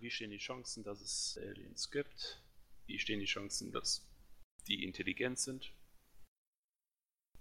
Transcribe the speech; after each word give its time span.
wie 0.00 0.10
stehen 0.10 0.30
die 0.30 0.38
Chancen, 0.38 0.82
dass 0.82 1.00
es 1.00 1.38
Aliens 1.42 1.90
gibt? 1.90 2.40
Wie 2.86 2.98
stehen 2.98 3.20
die 3.20 3.26
Chancen, 3.26 3.70
dass 3.70 4.06
die 4.66 4.82
intelligent 4.82 5.38
sind? 5.38 5.72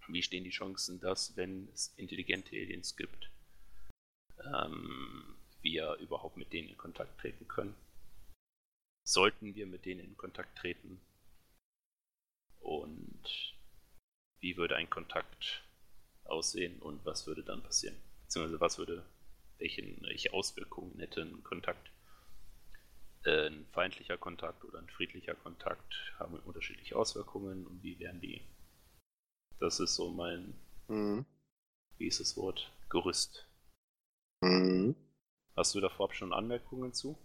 Wie 0.07 0.23
stehen 0.23 0.43
die 0.43 0.49
Chancen, 0.49 0.99
dass, 0.99 1.35
wenn 1.37 1.69
es 1.69 1.93
intelligente 1.95 2.55
Aliens 2.55 2.95
gibt, 2.97 3.29
ähm, 4.43 5.37
wir 5.61 5.95
überhaupt 5.95 6.37
mit 6.37 6.51
denen 6.51 6.69
in 6.69 6.77
Kontakt 6.77 7.19
treten 7.19 7.47
können? 7.47 7.75
Sollten 9.07 9.55
wir 9.55 9.65
mit 9.65 9.85
denen 9.85 10.01
in 10.01 10.17
Kontakt 10.17 10.57
treten? 10.57 10.99
Und 12.59 13.55
wie 14.39 14.57
würde 14.57 14.75
ein 14.75 14.89
Kontakt 14.89 15.63
aussehen 16.25 16.79
und 16.79 17.05
was 17.05 17.25
würde 17.25 17.43
dann 17.43 17.63
passieren? 17.63 17.95
Beziehungsweise 18.23 18.59
was 18.59 18.77
würde, 18.77 19.05
welchen, 19.57 20.01
welche 20.01 20.33
Auswirkungen 20.33 20.99
hätte 20.99 21.21
ein 21.21 21.43
Kontakt? 21.43 21.89
Äh, 23.25 23.47
ein 23.47 23.65
feindlicher 23.73 24.17
Kontakt 24.17 24.63
oder 24.63 24.79
ein 24.79 24.89
friedlicher 24.89 25.35
Kontakt 25.35 25.93
haben 26.17 26.39
unterschiedliche 26.39 26.95
Auswirkungen 26.95 27.67
und 27.67 27.83
wie 27.83 27.99
wären 27.99 28.21
die? 28.21 28.41
Das 29.59 29.79
ist 29.79 29.95
so 29.95 30.09
mein, 30.11 30.53
Mhm. 30.87 31.25
wie 31.97 32.07
ist 32.07 32.19
das 32.19 32.37
Wort? 32.37 32.71
Gerüst. 32.89 33.45
Mhm. 34.41 34.95
Hast 35.55 35.75
du 35.75 35.81
da 35.81 35.89
vorab 35.89 36.15
schon 36.15 36.31
Anmerkungen 36.33 36.93
zu? 36.93 37.17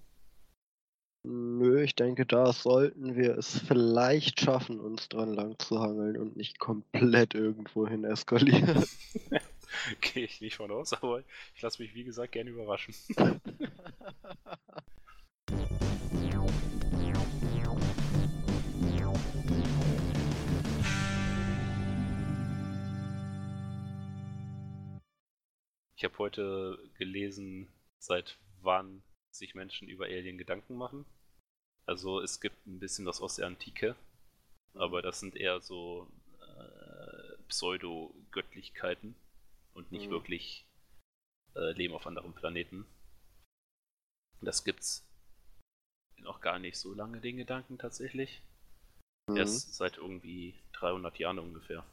Nö, 1.27 1.83
ich 1.83 1.95
denke, 1.95 2.27
da 2.27 2.53
sollten 2.53 3.17
wir 3.17 3.39
es 3.39 3.59
vielleicht 3.61 4.41
schaffen, 4.41 4.79
uns 4.79 5.09
dran 5.09 5.33
lang 5.33 5.59
zu 5.59 5.81
hangeln 5.81 6.19
und 6.19 6.37
nicht 6.37 6.59
komplett 6.59 7.35
irgendwohin 7.35 8.05
eskalieren. 8.05 8.85
Gehe 10.01 10.25
ich 10.25 10.41
nicht 10.41 10.57
von 10.57 10.71
aus, 10.71 10.93
aber 10.93 11.23
ich 11.55 11.63
lasse 11.63 11.81
mich 11.83 11.95
wie 11.95 12.05
gesagt 12.05 12.33
gerne 12.33 12.51
überraschen. 12.51 12.95
Ich 25.97 26.05
habe 26.05 26.19
heute 26.19 26.79
gelesen, 26.99 27.73
seit 27.99 28.37
wann 28.61 29.03
sich 29.31 29.55
Menschen 29.55 29.89
über 29.89 30.05
Alien 30.05 30.37
Gedanken 30.37 30.75
machen. 30.77 31.07
Also 31.87 32.21
es 32.21 32.41
gibt 32.41 32.67
ein 32.67 32.79
bisschen 32.79 33.07
was 33.07 33.23
aus 33.23 33.37
der 33.37 33.47
Antike, 33.47 33.97
aber 34.75 35.01
das 35.01 35.21
sind 35.21 35.35
eher 35.37 35.61
so 35.61 36.11
äh, 36.43 37.43
Pseudo-Göttlichkeiten 37.49 39.15
und 39.73 39.93
nicht 39.93 40.09
Mhm. 40.09 40.11
wirklich 40.13 40.67
äh, 41.55 41.73
Leben 41.73 41.95
auf 41.95 42.07
anderen 42.07 42.35
Planeten. 42.35 42.87
Das 44.43 44.65
gibt's 44.65 45.07
noch 46.25 46.41
gar 46.41 46.59
nicht 46.59 46.77
so 46.79 46.93
lange, 46.95 47.21
den 47.21 47.37
Gedanken 47.37 47.79
tatsächlich. 47.79 48.43
Mhm. 49.29 49.37
Erst 49.37 49.75
seit 49.75 49.97
irgendwie 49.99 50.55
300 50.73 51.19
Jahren 51.19 51.39
ungefähr. 51.39 51.85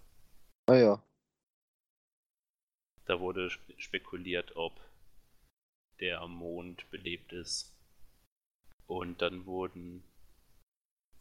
Ah 0.68 0.76
ja. 0.76 1.04
Da 3.06 3.20
wurde 3.20 3.50
spe- 3.50 3.80
spekuliert, 3.80 4.56
ob 4.56 4.80
der 6.00 6.26
Mond 6.28 6.90
belebt 6.92 7.34
ist. 7.34 7.74
Und 8.88 9.22
dann 9.22 9.46
wurden, 9.46 10.04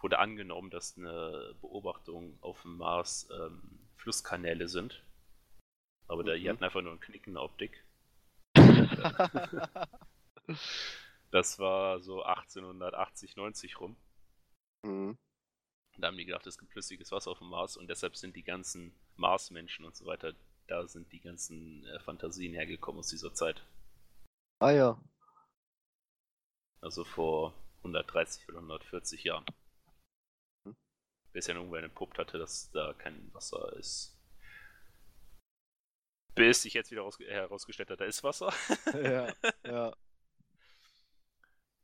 wurde 0.00 0.18
angenommen, 0.18 0.70
dass 0.70 0.96
eine 0.96 1.54
Beobachtung 1.60 2.38
auf 2.42 2.62
dem 2.62 2.76
Mars 2.78 3.28
ähm, 3.30 3.78
Flusskanäle 3.96 4.68
sind. 4.68 5.02
Aber 6.08 6.24
da, 6.24 6.34
die 6.34 6.44
Mhm. 6.44 6.48
hatten 6.48 6.64
einfach 6.64 6.82
nur 6.82 6.92
einen 6.92 7.00
Knick 7.00 7.26
in 7.26 7.34
der 7.34 7.42
Optik. 7.42 7.84
Das 11.30 11.58
war 11.58 12.00
so 12.00 12.22
1880, 12.22 13.36
90 13.36 13.80
rum. 13.80 13.96
mhm. 14.84 15.16
Da 15.98 16.06
haben 16.06 16.16
die 16.16 16.24
gedacht, 16.24 16.46
es 16.46 16.56
gibt 16.56 16.72
flüssiges 16.72 17.12
Wasser 17.12 17.30
auf 17.32 17.38
dem 17.38 17.48
Mars 17.48 17.76
und 17.76 17.88
deshalb 17.88 18.16
sind 18.16 18.34
die 18.34 18.42
ganzen 18.42 18.94
Marsmenschen 19.16 19.84
und 19.84 19.94
so 19.94 20.06
weiter, 20.06 20.34
da 20.66 20.86
sind 20.86 21.12
die 21.12 21.20
ganzen 21.20 21.84
äh, 21.84 22.00
Fantasien 22.00 22.54
hergekommen 22.54 23.00
aus 23.00 23.08
dieser 23.08 23.34
Zeit. 23.34 23.62
Ah 24.60 24.70
ja. 24.70 25.00
Also 26.80 27.04
vor 27.04 27.54
130 27.78 28.48
oder 28.48 28.58
140 28.58 29.24
Jahren. 29.24 29.44
Hm. 30.64 30.76
Bis 31.32 31.48
ja 31.48 31.54
irgendwann 31.54 31.84
entpuppt 31.84 32.18
hatte, 32.18 32.38
dass 32.38 32.70
da 32.70 32.94
kein 32.94 33.32
Wasser 33.34 33.76
ist. 33.76 34.16
Bis 36.34 36.62
sich 36.62 36.74
jetzt 36.74 36.90
wieder 36.90 37.02
rausge 37.02 37.26
herausgestellt 37.26 37.90
hat, 37.90 38.00
da 38.00 38.04
ist 38.04 38.24
Wasser. 38.24 38.52
Ja, 38.94 39.34
ja. 39.64 39.94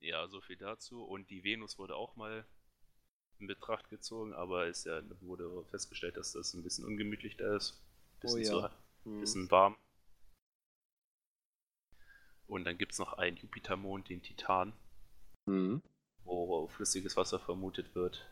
Ja, 0.01 0.27
so 0.29 0.41
viel 0.41 0.57
dazu. 0.57 1.03
Und 1.05 1.31
die 1.31 1.45
Venus 1.45 1.79
wurde 1.79 1.97
auch 1.97 2.17
mal 2.17 2.47
in 3.39 3.47
Betracht 3.47 3.91
gezogen, 3.91 4.33
aber 4.33 4.67
es 4.67 4.85
ja, 4.85 5.03
wurde 5.21 5.65
festgestellt, 5.67 6.17
dass 6.17 6.33
das 6.33 6.55
ein 6.55 6.63
bisschen 6.63 6.85
ungemütlich 6.85 7.37
da 7.37 7.57
ist. 7.57 7.83
Bisschen, 8.21 8.41
Oh 8.41 8.45
zu, 8.45 8.61
ja. 8.61 8.77
Mhm. 9.05 9.21
bisschen 9.21 9.51
warm. 9.51 9.77
Und 12.47 12.65
dann 12.65 12.79
gibt 12.79 12.93
es 12.93 12.99
noch 12.99 13.15
einen 13.15 13.37
Jupitermond, 13.37 14.09
den 14.09 14.23
Titan, 14.23 14.73
Mhm. 15.47 15.83
wo 16.25 16.69
flüssiges 16.69 17.17
Wasser 17.17 17.41
vermutet 17.41 17.95
wird. 17.95 18.29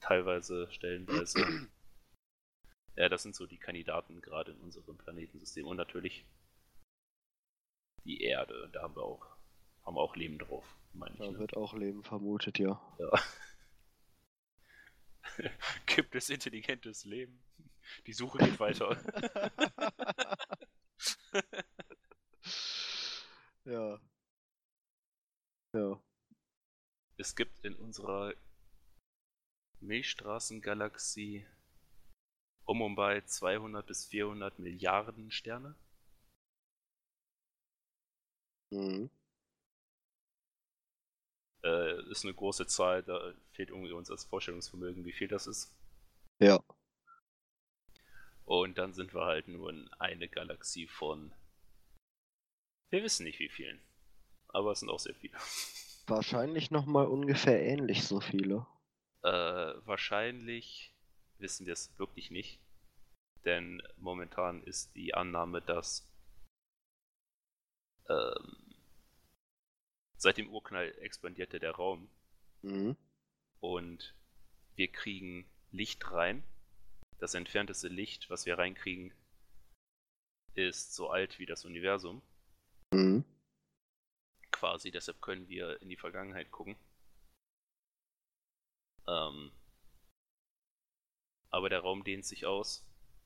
Teilweise, 0.00 0.70
stellenweise. 0.70 1.34
ja, 2.96 3.08
das 3.08 3.22
sind 3.22 3.34
so 3.34 3.46
die 3.46 3.58
Kandidaten 3.58 4.20
gerade 4.20 4.52
in 4.52 4.60
unserem 4.60 4.96
Planetensystem. 4.98 5.66
Und 5.66 5.76
natürlich 5.76 6.26
die 8.04 8.20
Erde, 8.22 8.68
da 8.72 8.82
haben 8.82 8.96
wir 8.96 9.02
auch, 9.02 9.26
haben 9.84 9.96
wir 9.96 10.00
auch 10.00 10.16
Leben 10.16 10.38
drauf, 10.38 10.64
meine 10.92 11.14
ich. 11.14 11.18
Da 11.20 11.30
Ne? 11.30 11.38
wird 11.38 11.56
auch 11.56 11.74
Leben 11.74 12.02
vermutet, 12.04 12.58
ja. 12.58 12.80
Ja. 12.98 13.10
Gibt 15.86 16.14
es 16.14 16.30
intelligentes 16.30 17.04
Leben? 17.04 17.42
Die 18.06 18.12
Suche 18.12 18.38
geht 18.38 18.60
weiter. 18.60 18.96
ja. 23.64 23.98
Ja. 25.72 26.00
es 27.16 27.34
gibt 27.34 27.64
in 27.64 27.74
unserer 27.74 28.32
Milchstraßengalaxie 29.80 31.46
um 32.64 32.80
und 32.80 32.94
bei 32.94 33.20
200 33.22 33.86
bis 33.86 34.06
400 34.06 34.58
Milliarden 34.58 35.30
Sterne. 35.30 35.74
Mhm. 38.74 39.10
Äh, 41.62 42.10
ist 42.10 42.24
eine 42.24 42.34
große 42.34 42.66
Zahl, 42.66 43.02
da 43.02 43.32
fehlt 43.52 43.70
irgendwie 43.70 43.92
uns 43.92 44.08
das 44.08 44.24
Vorstellungsvermögen, 44.24 45.04
wie 45.04 45.12
viel 45.12 45.28
das 45.28 45.46
ist. 45.46 45.72
Ja. 46.40 46.62
Und 48.44 48.76
dann 48.76 48.92
sind 48.92 49.14
wir 49.14 49.24
halt 49.24 49.48
nur 49.48 49.70
in 49.70 49.88
eine 49.94 50.28
Galaxie 50.28 50.86
von. 50.86 51.32
Wir 52.90 53.02
wissen 53.02 53.24
nicht 53.24 53.38
wie 53.38 53.48
vielen. 53.48 53.80
Aber 54.48 54.72
es 54.72 54.80
sind 54.80 54.90
auch 54.90 54.98
sehr 54.98 55.14
viele. 55.14 55.36
Wahrscheinlich 56.06 56.70
nochmal 56.70 57.06
ungefähr 57.06 57.62
ähnlich 57.62 58.04
so 58.04 58.20
viele. 58.20 58.66
Äh, 59.22 59.74
wahrscheinlich 59.86 60.94
wissen 61.38 61.66
wir 61.66 61.72
es 61.72 61.98
wirklich 61.98 62.30
nicht. 62.30 62.60
Denn 63.44 63.82
momentan 63.96 64.62
ist 64.62 64.94
die 64.94 65.14
Annahme, 65.14 65.62
dass 65.62 66.06
ähm, 68.08 68.63
seit 70.24 70.38
dem 70.38 70.48
Urknall 70.48 70.90
expandierte 71.00 71.60
der 71.60 71.72
Raum 71.72 72.08
Mhm. 72.62 72.96
und 73.60 74.14
wir 74.74 74.90
kriegen 74.90 75.46
Licht 75.70 76.10
rein. 76.10 76.42
Das 77.18 77.34
entfernteste 77.34 77.88
Licht, 77.88 78.30
was 78.30 78.46
wir 78.46 78.56
reinkriegen, 78.56 79.12
ist 80.54 80.94
so 80.94 81.10
alt 81.10 81.38
wie 81.38 81.44
das 81.46 81.66
Universum. 81.66 82.22
Mhm. 82.92 83.22
Quasi, 84.50 84.90
deshalb 84.90 85.20
können 85.20 85.46
wir 85.48 85.82
in 85.82 85.90
die 85.90 85.96
Vergangenheit 85.98 86.50
gucken. 86.50 86.76
Ähm, 89.06 89.52
aber 91.50 91.68
der 91.68 91.80
Raum 91.80 92.02
dehnt 92.02 92.24
sich 92.24 92.46
aus. 92.46 92.82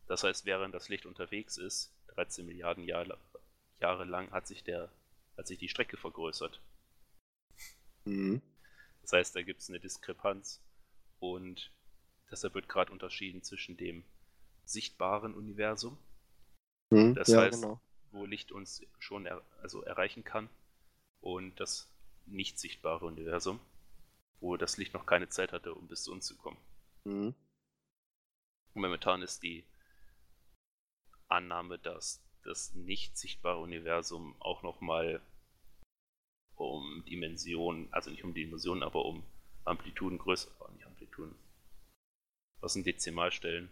Das 0.08 0.25
heißt, 0.25 0.46
während 0.46 0.75
das 0.75 0.88
Licht 0.88 1.06
unterwegs 1.06 1.58
ist, 1.58 1.94
13 2.08 2.44
Milliarden 2.44 2.82
Jahre, 2.82 3.20
Jahre 3.78 4.05
lang, 4.05 4.32
hat 4.32 4.49
sich, 4.49 4.64
der, 4.64 4.90
hat 5.37 5.46
sich 5.46 5.58
die 5.61 5.69
Strecke 5.69 5.96
vergrößert. 5.96 6.61
Mhm. 8.05 8.43
Das 9.03 9.12
heißt, 9.12 9.37
da 9.37 9.43
gibt 9.43 9.61
es 9.61 9.69
eine 9.69 9.81
Diskrepanz 9.81 10.61
und 11.21 11.71
deshalb 12.31 12.55
wird 12.55 12.69
gerade 12.69 12.93
unterschieden 12.93 13.43
zwischen 13.43 13.77
dem 13.77 14.05
sichtbaren 14.65 15.35
Universum, 15.35 15.97
Mhm. 16.91 17.15
Das 17.15 17.29
ja, 17.29 17.41
heißt- 17.41 17.61
genau. 17.61 17.81
wo 18.12 18.25
Licht 18.25 18.50
uns 18.50 18.83
schon 18.99 19.27
er 19.27 19.43
also 19.61 19.83
erreichen 19.83 20.25
kann, 20.25 20.49
und 21.21 21.59
das 21.61 21.87
nicht 22.27 22.59
sichtbare 22.59 23.05
Universum, 23.05 23.61
wo 24.41 24.56
das 24.56 24.77
Licht 24.79 24.95
noch 24.95 25.05
keine 25.05 25.29
Zeit 25.29 25.53
hatte, 25.53 25.75
um 25.75 25.87
bis 25.89 26.05
zu 26.05 26.12
uns 26.12 26.27
zu 26.27 26.37
kommen. 26.37 26.56
Mhm. 27.05 27.35
Momentan 28.75 29.21
ist 29.23 29.43
die 29.43 29.65
Annahme, 31.29 31.79
dass 31.79 32.23
das 32.45 32.73
nicht 32.75 33.19
sichtbare 33.19 33.59
Universum 33.59 34.35
auch 34.41 34.62
nochmal 34.62 35.21
um 36.66 37.05
Dimensionen, 37.05 37.93
also 37.93 38.10
nicht 38.10 38.25
um 38.25 38.34
Dimensionen, 38.34 38.82
aber 38.82 39.05
um 39.05 39.22
Amplituden 39.64 40.19
größer, 40.19 40.50
oh, 40.60 40.70
nicht 40.72 40.87
Amplituden. 40.87 41.34
Was 42.60 42.72
sind 42.72 42.87
Dezimalstellen? 42.87 43.70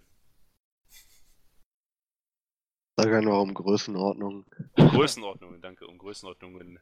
Sag 2.99 3.09
ja 3.11 3.21
nur 3.21 3.41
um 3.41 3.53
Größenordnungen. 3.53 4.47
Größenordnungen, 4.77 5.61
danke, 5.61 5.87
um 5.87 5.99
Größenordnungen 5.99 6.79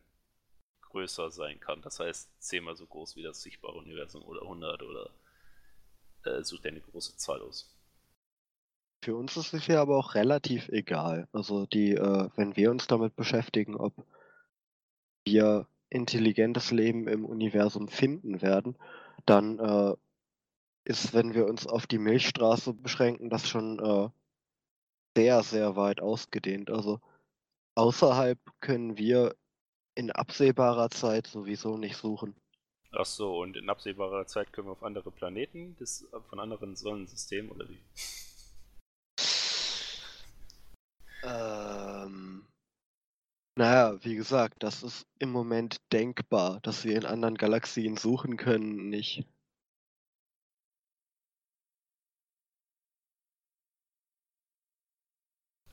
größer 0.82 1.30
sein 1.30 1.58
kann. 1.58 1.82
Das 1.82 1.98
heißt, 1.98 2.30
zehnmal 2.40 2.76
so 2.76 2.86
groß 2.86 3.16
wie 3.16 3.22
das 3.22 3.42
sichtbare 3.42 3.76
Universum 3.78 4.22
oder 4.22 4.42
100 4.42 4.82
oder 4.82 5.10
äh, 6.24 6.42
sucht 6.44 6.66
eine 6.66 6.80
große 6.80 7.16
Zahl 7.16 7.40
aus. 7.40 7.74
Für 9.04 9.16
uns 9.16 9.36
ist 9.36 9.52
es 9.52 9.66
ja 9.66 9.82
aber 9.82 9.98
auch 9.98 10.14
relativ 10.14 10.68
egal. 10.68 11.28
Also 11.32 11.66
die, 11.66 11.92
äh, 11.92 12.30
wenn 12.36 12.56
wir 12.56 12.70
uns 12.70 12.86
damit 12.86 13.16
beschäftigen, 13.16 13.74
ob 13.74 13.92
wir 15.26 15.66
intelligentes 15.94 16.72
Leben 16.72 17.06
im 17.08 17.24
Universum 17.24 17.88
finden 17.88 18.42
werden, 18.42 18.76
dann 19.26 19.58
äh, 19.58 19.94
ist, 20.84 21.14
wenn 21.14 21.34
wir 21.34 21.46
uns 21.46 21.66
auf 21.66 21.86
die 21.86 21.98
Milchstraße 21.98 22.74
beschränken, 22.74 23.30
das 23.30 23.48
schon 23.48 23.78
äh, 23.78 24.08
sehr, 25.16 25.42
sehr 25.42 25.76
weit 25.76 26.00
ausgedehnt. 26.00 26.70
Also 26.70 27.00
außerhalb 27.76 28.38
können 28.60 28.98
wir 28.98 29.34
in 29.94 30.10
absehbarer 30.10 30.90
Zeit 30.90 31.28
sowieso 31.28 31.78
nicht 31.78 31.96
suchen. 31.96 32.34
Ach 32.90 33.06
so, 33.06 33.40
und 33.40 33.56
in 33.56 33.70
absehbarer 33.70 34.26
Zeit 34.26 34.52
können 34.52 34.68
wir 34.68 34.72
auf 34.72 34.82
andere 34.82 35.10
Planeten 35.10 35.76
des, 35.78 36.06
von 36.28 36.40
anderen 36.40 36.76
Sonnensystemen 36.76 37.50
oder 37.50 37.68
wie? 37.68 37.78
Ähm, 41.24 42.44
naja, 43.56 43.98
wie 44.04 44.16
gesagt, 44.16 44.62
das 44.62 44.82
ist 44.82 45.06
im 45.18 45.30
Moment 45.30 45.76
denkbar, 45.92 46.60
dass 46.62 46.84
wir 46.84 46.96
in 46.96 47.04
anderen 47.06 47.36
Galaxien 47.36 47.96
suchen 47.96 48.36
können, 48.36 48.88
nicht. 48.90 49.24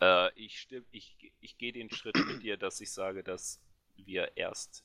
Äh, 0.01 0.31
ich, 0.36 0.68
ich, 0.92 1.33
ich 1.39 1.57
gehe 1.57 1.74
den 1.74 1.89
Schritt 1.92 2.16
mit 2.28 2.44
dir, 2.44 2.57
dass 2.57 2.81
ich 2.81 2.92
sage, 2.92 3.24
dass 3.24 3.62
wir 3.95 4.36
erst 4.36 4.84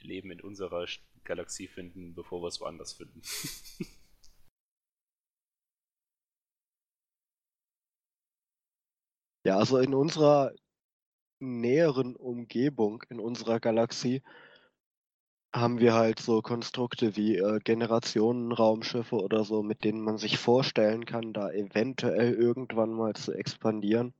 Leben 0.00 0.30
in 0.30 0.40
unserer 0.40 0.86
Galaxie 1.24 1.68
finden, 1.68 2.14
bevor 2.14 2.42
wir 2.42 2.48
es 2.48 2.60
woanders 2.60 2.94
finden. 2.94 3.22
Ja, 9.44 9.56
also 9.56 9.78
in 9.78 9.94
unserer 9.94 10.52
näheren 11.40 12.16
Umgebung, 12.16 13.02
in 13.08 13.20
unserer 13.20 13.60
Galaxie, 13.60 14.22
haben 15.52 15.80
wir 15.80 15.94
halt 15.94 16.20
so 16.20 16.42
Konstrukte 16.42 17.16
wie 17.16 17.36
äh, 17.36 17.58
Generationenraumschiffe 17.60 19.16
oder 19.16 19.44
so, 19.44 19.62
mit 19.62 19.84
denen 19.84 20.00
man 20.00 20.16
sich 20.18 20.38
vorstellen 20.38 21.04
kann, 21.04 21.32
da 21.32 21.50
eventuell 21.50 22.34
irgendwann 22.34 22.92
mal 22.92 23.14
zu 23.14 23.32
expandieren. 23.32 24.14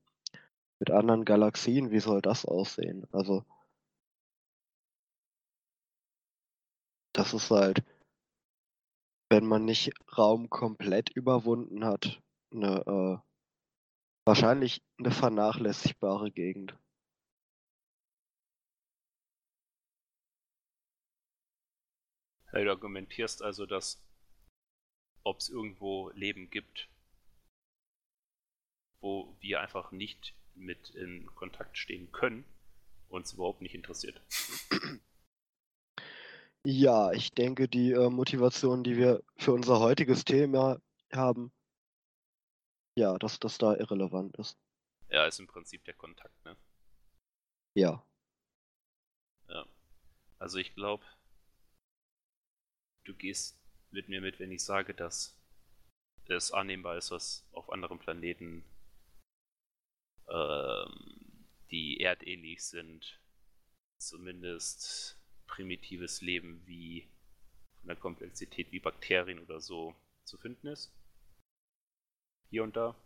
Mit 0.80 0.90
anderen 0.90 1.24
Galaxien, 1.24 1.90
wie 1.90 2.00
soll 2.00 2.22
das 2.22 2.44
aussehen? 2.46 3.06
Also, 3.12 3.44
das 7.12 7.34
ist 7.34 7.50
halt, 7.50 7.84
wenn 9.30 9.46
man 9.46 9.64
nicht 9.64 9.92
Raum 10.16 10.50
komplett 10.50 11.10
überwunden 11.10 11.84
hat, 11.84 12.20
eine, 12.52 12.80
äh, 12.86 13.30
wahrscheinlich 14.26 14.82
eine 14.98 15.10
vernachlässigbare 15.12 16.32
Gegend. 16.32 16.76
Du 22.52 22.70
argumentierst 22.70 23.42
also, 23.42 23.66
dass 23.66 24.02
ob 25.22 25.38
es 25.38 25.48
irgendwo 25.48 26.10
Leben 26.10 26.50
gibt, 26.50 26.88
wo 29.00 29.36
wir 29.40 29.60
einfach 29.60 29.92
nicht 29.92 30.34
mit 30.54 30.90
in 30.90 31.26
Kontakt 31.34 31.78
stehen 31.78 32.10
können, 32.12 32.44
uns 33.08 33.32
überhaupt 33.32 33.62
nicht 33.62 33.74
interessiert. 33.74 34.20
Ja, 36.66 37.12
ich 37.12 37.32
denke, 37.32 37.68
die 37.68 37.92
äh, 37.92 38.10
Motivation, 38.10 38.84
die 38.84 38.98
wir 38.98 39.22
für 39.38 39.52
unser 39.52 39.80
heutiges 39.80 40.26
Thema 40.26 40.78
haben, 41.10 41.50
ja, 42.98 43.16
dass 43.18 43.38
das 43.38 43.56
da 43.56 43.74
irrelevant 43.76 44.36
ist. 44.36 44.58
Ja, 45.08 45.24
ist 45.24 45.40
im 45.40 45.46
Prinzip 45.46 45.82
der 45.84 45.94
Kontakt, 45.94 46.44
ne? 46.44 46.56
Ja. 47.74 48.04
Ja. 49.48 49.66
Also 50.38 50.58
ich 50.58 50.74
glaube, 50.74 51.02
du 53.04 53.14
gehst 53.14 53.58
mit 53.90 54.08
mir 54.08 54.20
mit, 54.20 54.38
wenn 54.38 54.52
ich 54.52 54.64
sage, 54.64 54.94
dass 54.94 55.36
es 56.26 56.52
annehmbar 56.52 56.96
ist, 56.96 57.10
dass 57.10 57.48
auf 57.52 57.72
anderen 57.72 57.98
Planeten 57.98 58.64
ähm, 60.28 61.46
die 61.70 62.00
erdähnlich 62.00 62.64
sind, 62.64 63.20
zumindest 63.98 65.20
primitives 65.46 66.20
Leben 66.20 66.64
wie 66.66 67.08
von 67.78 67.88
der 67.88 67.96
Komplexität 67.96 68.70
wie 68.70 68.80
Bakterien 68.80 69.40
oder 69.40 69.60
so 69.60 69.96
zu 70.24 70.38
finden 70.38 70.68
ist. 70.68 70.92
Hier 72.50 72.62
und 72.62 72.76
da. 72.76 72.96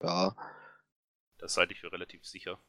Ja. 0.00 0.36
Das 1.38 1.56
halte 1.56 1.72
ich 1.72 1.80
für 1.80 1.92
relativ 1.92 2.24
sicher. 2.24 2.60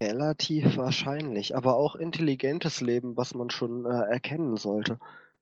Relativ 0.00 0.76
wahrscheinlich, 0.76 1.56
aber 1.56 1.76
auch 1.76 1.96
intelligentes 1.96 2.80
Leben, 2.80 3.16
was 3.16 3.34
man 3.34 3.48
schon 3.50 3.86
äh, 3.86 4.10
erkennen 4.10 4.56
sollte, 4.56 4.98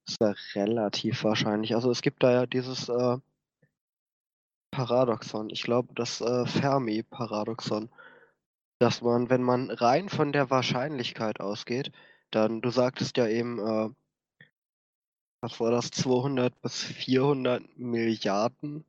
ist 0.07 0.21
ja 0.21 0.35
relativ 0.55 1.25
wahrscheinlich. 1.25 1.75
Also 1.75 1.91
es 1.91 2.03
gibt 2.03 2.23
da 2.23 2.31
ja 2.31 2.47
dieses 2.47 2.89
äh, 2.89 3.19
Paradoxon, 4.71 5.51
ich 5.51 5.63
glaube 5.63 5.93
das 5.95 6.21
äh, 6.21 6.47
Fermi-Paradoxon, 6.47 7.91
dass 8.79 9.03
man, 9.03 9.29
wenn 9.31 9.43
man 9.43 9.71
rein 9.71 10.09
von 10.09 10.33
der 10.33 10.51
Wahrscheinlichkeit 10.51 11.41
ausgeht, 11.41 11.91
dann, 12.31 12.61
du 12.61 12.71
sagtest 12.71 13.17
ja 13.17 13.27
eben, 13.27 13.59
äh, 13.59 13.91
was 15.41 15.61
war 15.61 15.71
das, 15.71 15.91
200 15.91 16.61
bis 16.63 16.83
400 16.83 17.77
Milliarden 17.77 18.85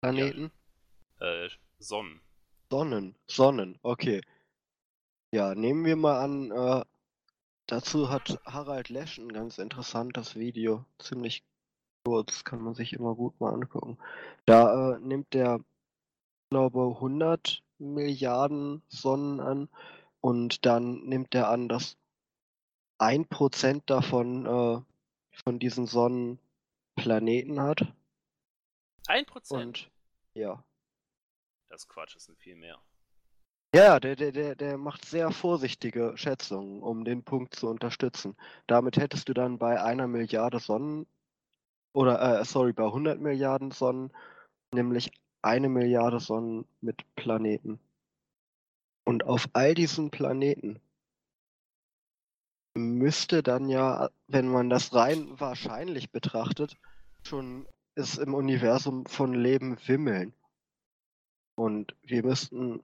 Planeten? 0.00 0.50
Ja, 1.20 1.44
äh, 1.44 1.50
Sonnen. 1.78 2.20
Sonnen, 2.70 3.14
Sonnen, 3.26 3.78
okay. 3.82 4.20
Ja, 5.32 5.54
nehmen 5.54 5.84
wir 5.84 5.96
mal 5.96 6.20
an, 6.22 6.50
äh, 6.50 6.84
dazu 7.66 8.10
hat 8.10 8.40
Harald 8.44 8.88
Lesch 8.88 9.18
ein 9.18 9.32
ganz 9.32 9.58
interessantes 9.58 10.36
Video, 10.36 10.84
ziemlich 10.98 11.44
kurz, 12.04 12.44
kann 12.44 12.62
man 12.62 12.74
sich 12.74 12.92
immer 12.92 13.14
gut 13.14 13.40
mal 13.40 13.52
angucken. 13.52 13.98
Da 14.44 14.94
äh, 14.94 14.98
nimmt 15.00 15.34
der, 15.34 15.60
glaube 16.50 16.94
100 16.94 17.62
Milliarden 17.78 18.82
Sonnen 18.88 19.40
an 19.40 19.68
und 20.20 20.64
dann 20.64 21.04
nimmt 21.04 21.34
er 21.34 21.48
an, 21.48 21.68
dass 21.68 21.96
ein 22.98 23.26
Prozent 23.26 23.90
davon 23.90 24.46
äh, 24.46 24.80
von 25.44 25.58
diesen 25.58 25.86
Sonnen 25.86 26.38
Planeten 26.94 27.60
hat. 27.60 27.92
Ein 29.06 29.26
Prozent? 29.26 29.60
Und 29.60 29.90
ja. 30.34 30.64
Das 31.68 31.88
Quatsch, 31.88 32.14
das 32.14 32.24
sind 32.24 32.38
viel 32.38 32.56
mehr. 32.56 32.80
Ja, 33.76 34.00
der, 34.00 34.16
der, 34.16 34.54
der, 34.54 34.78
macht 34.78 35.04
sehr 35.04 35.30
vorsichtige 35.30 36.14
Schätzungen, 36.16 36.82
um 36.82 37.04
den 37.04 37.22
Punkt 37.22 37.54
zu 37.54 37.68
unterstützen. 37.68 38.34
Damit 38.66 38.96
hättest 38.96 39.28
du 39.28 39.34
dann 39.34 39.58
bei 39.58 39.82
einer 39.82 40.06
Milliarde 40.06 40.60
Sonnen, 40.60 41.06
oder, 41.92 42.40
äh, 42.40 42.44
sorry, 42.46 42.72
bei 42.72 42.86
100 42.86 43.20
Milliarden 43.20 43.72
Sonnen, 43.72 44.10
nämlich 44.72 45.10
eine 45.42 45.68
Milliarde 45.68 46.20
Sonnen 46.20 46.64
mit 46.80 47.04
Planeten. 47.16 47.78
Und 49.04 49.24
auf 49.24 49.46
all 49.52 49.74
diesen 49.74 50.10
Planeten 50.10 50.80
müsste 52.72 53.42
dann 53.42 53.68
ja, 53.68 54.08
wenn 54.26 54.48
man 54.48 54.70
das 54.70 54.94
rein 54.94 55.38
wahrscheinlich 55.38 56.10
betrachtet, 56.10 56.78
schon 57.24 57.68
es 57.94 58.16
im 58.16 58.32
Universum 58.32 59.04
von 59.04 59.34
Leben 59.34 59.76
wimmeln. 59.86 60.32
Und 61.56 61.94
wir 62.02 62.24
müssten 62.24 62.82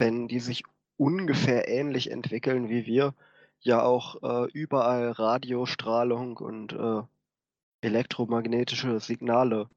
wenn 0.00 0.28
die 0.28 0.40
sich 0.40 0.64
ungefähr 0.96 1.68
ähnlich 1.68 2.10
entwickeln 2.10 2.68
wie 2.68 2.86
wir, 2.86 3.14
ja 3.60 3.82
auch 3.82 4.22
äh, 4.22 4.50
überall 4.52 5.10
Radiostrahlung 5.10 6.38
und 6.38 6.72
äh, 6.72 7.02
elektromagnetische 7.82 8.98
Signale 9.00 9.68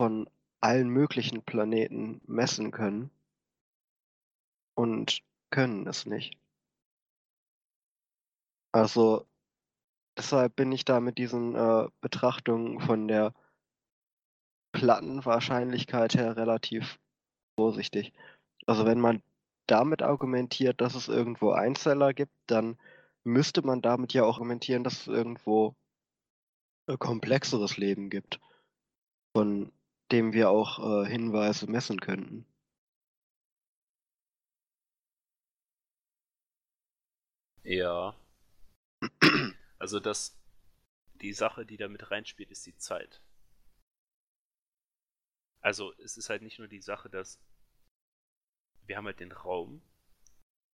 von 0.00 0.30
allen 0.60 0.88
möglichen 0.88 1.42
Planeten 1.42 2.20
messen 2.26 2.70
können 2.70 3.10
und 4.74 5.22
können 5.50 5.86
es 5.88 6.06
nicht. 6.06 6.38
Also 8.72 9.26
deshalb 10.16 10.54
bin 10.54 10.70
ich 10.70 10.84
da 10.84 11.00
mit 11.00 11.18
diesen 11.18 11.56
äh, 11.56 11.88
Betrachtungen 12.00 12.80
von 12.80 13.08
der 13.08 13.34
Plattenwahrscheinlichkeit 14.72 16.14
her 16.14 16.36
relativ 16.36 16.98
vorsichtig. 17.56 18.12
Also 18.66 18.86
wenn 18.86 19.00
man 19.00 19.22
damit 19.66 20.02
argumentiert, 20.02 20.80
dass 20.80 20.94
es 20.94 21.08
irgendwo 21.08 21.52
Einzeller 21.52 22.12
gibt, 22.14 22.34
dann 22.46 22.78
müsste 23.24 23.62
man 23.62 23.82
damit 23.82 24.12
ja 24.12 24.24
auch 24.24 24.34
argumentieren, 24.36 24.84
dass 24.84 25.02
es 25.02 25.06
irgendwo 25.06 25.76
ein 26.86 26.98
komplexeres 26.98 27.76
Leben 27.76 28.10
gibt, 28.10 28.40
von 29.36 29.72
dem 30.10 30.32
wir 30.32 30.50
auch 30.50 31.04
äh, 31.04 31.08
Hinweise 31.08 31.70
messen 31.70 32.00
könnten. 32.00 32.46
Ja. 37.64 38.16
Also 39.78 39.98
das, 39.98 40.38
die 41.14 41.32
Sache, 41.32 41.66
die 41.66 41.76
da 41.76 41.88
mit 41.88 42.10
reinspielt, 42.12 42.52
ist 42.52 42.66
die 42.66 42.76
Zeit. 42.76 43.20
Also 45.60 45.92
es 45.98 46.16
ist 46.16 46.30
halt 46.30 46.42
nicht 46.42 46.60
nur 46.60 46.68
die 46.68 46.80
Sache, 46.80 47.10
dass 47.10 47.40
wir 48.92 48.98
haben 48.98 49.06
halt 49.06 49.20
den 49.20 49.32
Raum. 49.32 49.80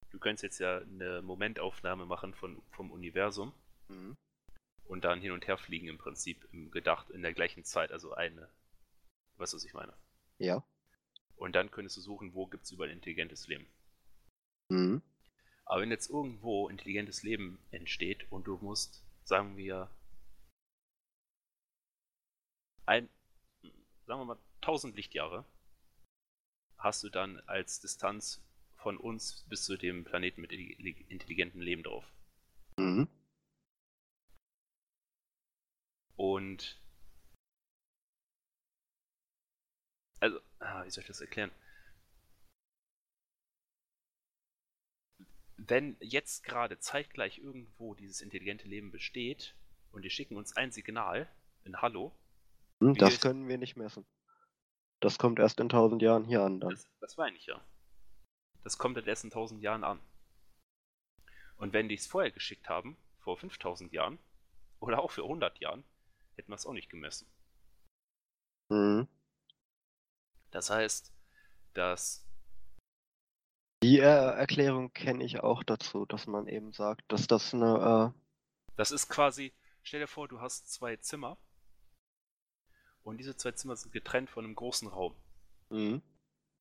Du 0.10 0.18
könntest 0.18 0.42
jetzt 0.42 0.58
ja 0.58 0.80
eine 0.80 1.22
Momentaufnahme 1.22 2.08
machen 2.08 2.34
von, 2.34 2.64
vom 2.72 2.90
Universum 2.90 3.54
Mhm. 3.90 4.18
und 4.86 5.06
dann 5.06 5.22
hin 5.22 5.32
und 5.34 5.46
her 5.46 5.60
fliegen 5.60 5.88
im 5.88 6.00
Prinzip 6.00 6.44
im 6.52 6.72
gedacht 6.72 7.12
in 7.12 7.22
der 7.22 7.34
gleichen 7.34 7.64
Zeit, 7.64 7.92
also 7.92 8.14
eine. 8.16 8.50
Weißt 9.36 9.54
du, 9.54 9.58
was 9.58 9.64
ich 9.66 9.74
meine? 9.76 9.94
Ja. 10.40 10.66
Und 11.36 11.54
dann 11.56 11.70
könntest 11.70 11.96
du 11.98 12.02
suchen, 12.02 12.34
wo 12.34 12.48
gibt 12.48 12.64
es 12.64 12.72
überall 12.72 12.90
intelligentes 12.90 13.48
Leben. 13.48 13.68
Mhm. 14.70 15.04
Aber 15.66 15.82
wenn 15.82 15.92
jetzt 15.92 16.10
irgendwo 16.10 16.70
intelligentes 16.70 17.22
Leben 17.22 17.60
entsteht 17.70 18.26
und 18.32 18.48
du 18.48 18.58
musst, 18.58 19.06
sagen 19.26 19.58
wir, 19.58 19.92
ein, 22.88 23.10
sagen 24.08 24.22
wir 24.22 24.26
mal 24.26 24.40
1000 24.62 24.96
Lichtjahre, 24.96 25.46
hast 26.78 27.04
du 27.04 27.10
dann 27.10 27.40
als 27.42 27.80
Distanz 27.80 28.44
von 28.76 28.98
uns 28.98 29.46
bis 29.50 29.64
zu 29.64 29.78
dem 29.78 30.04
Planeten 30.04 30.42
mit 30.42 30.52
intelligentem 30.52 31.62
Leben 31.62 31.84
drauf. 31.84 32.06
Mhm. 32.78 33.08
Und 36.16 36.82
also, 40.20 40.40
ah, 40.60 40.84
wie 40.86 40.90
soll 40.90 41.02
ich 41.02 41.08
das 41.08 41.22
erklären? 41.22 41.52
Wenn 45.58 45.98
jetzt 46.00 46.44
gerade 46.44 46.80
zeitgleich 46.80 47.40
irgendwo 47.40 47.94
dieses 47.94 48.22
intelligente 48.22 48.68
Leben 48.68 48.92
besteht 48.92 49.56
und 49.92 50.04
die 50.04 50.10
schicken 50.10 50.38
uns 50.38 50.56
ein 50.56 50.72
Signal, 50.72 51.28
ein 51.66 51.82
Hallo, 51.82 52.16
Hm, 52.80 52.96
Wie 52.96 53.00
Das 53.00 53.20
können 53.20 53.48
wir 53.48 53.58
nicht 53.58 53.76
messen. 53.76 54.06
Das 55.00 55.18
kommt 55.18 55.40
erst 55.40 55.60
in 55.60 55.70
tausend 55.70 56.02
Jahren 56.02 56.26
hier 56.26 56.42
an 56.42 56.60
dann. 56.60 56.72
das, 56.72 56.88
das 57.00 57.18
meine 57.18 57.38
ich 57.38 57.46
ja. 57.46 57.62
Das 58.64 58.78
kommt 58.78 58.98
in 58.98 59.06
erst 59.06 59.24
in 59.24 59.32
1000 59.32 59.62
Jahren 59.62 59.84
an. 59.84 60.00
Und 61.58 61.72
wenn 61.72 61.88
die 61.88 61.96
es 61.96 62.06
vorher 62.06 62.32
geschickt 62.32 62.68
haben, 62.68 62.98
vor 63.20 63.38
5000 63.38 63.94
Jahren, 63.94 64.20
oder 64.80 65.00
auch 65.02 65.12
für 65.12 65.24
100 65.24 65.60
Jahren, 65.60 65.84
hätten 66.36 66.52
wir 66.52 66.56
es 66.56 66.66
auch 66.66 66.74
nicht 66.74 66.90
gemessen. 66.90 67.28
Mhm. 68.70 69.08
Das 70.52 70.70
heißt, 70.70 71.14
dass 71.74 72.28
Die 73.84 74.00
äh, 74.00 74.04
Erklärung 74.04 74.92
kenne 74.94 75.24
ich 75.24 75.40
auch 75.40 75.64
dazu, 75.64 76.06
dass 76.06 76.28
man 76.28 76.48
eben 76.48 76.74
sagt, 76.74 77.10
dass 77.12 77.28
das 77.28 77.54
eine, 77.54 78.14
Das 78.76 78.92
ist 78.92 79.08
quasi, 79.08 79.54
stell 79.82 80.02
dir 80.02 80.08
vor, 80.08 80.28
du 80.28 80.42
hast 80.42 80.72
zwei 80.72 80.98
Zimmer 80.98 81.38
und 83.08 83.20
diese 83.20 83.38
zwei 83.38 83.54
Zimmer 83.54 83.78
sind 83.78 83.94
getrennt 83.94 84.30
von 84.30 84.44
einem 84.44 84.56
großen 84.56 84.90
Raum. 84.90 85.16
mhm. 85.70 86.02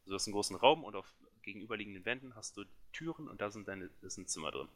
Also 0.03 0.11
du 0.11 0.15
hast 0.15 0.29
einen 0.29 0.35
großen 0.35 0.55
Raum 0.55 0.85
und 0.85 0.95
auf 0.95 1.13
gegenüberliegenden 1.43 2.05
Wänden 2.05 2.37
hast 2.37 2.57
du 2.57 2.65
Türen 2.93 3.29
und 3.29 3.41
da 3.41 3.51
sind 3.51 3.67
deine, 3.67 3.91
das 4.01 4.15
sind 4.15 4.31
Zimmer 4.31 4.53
drin. 4.53 4.69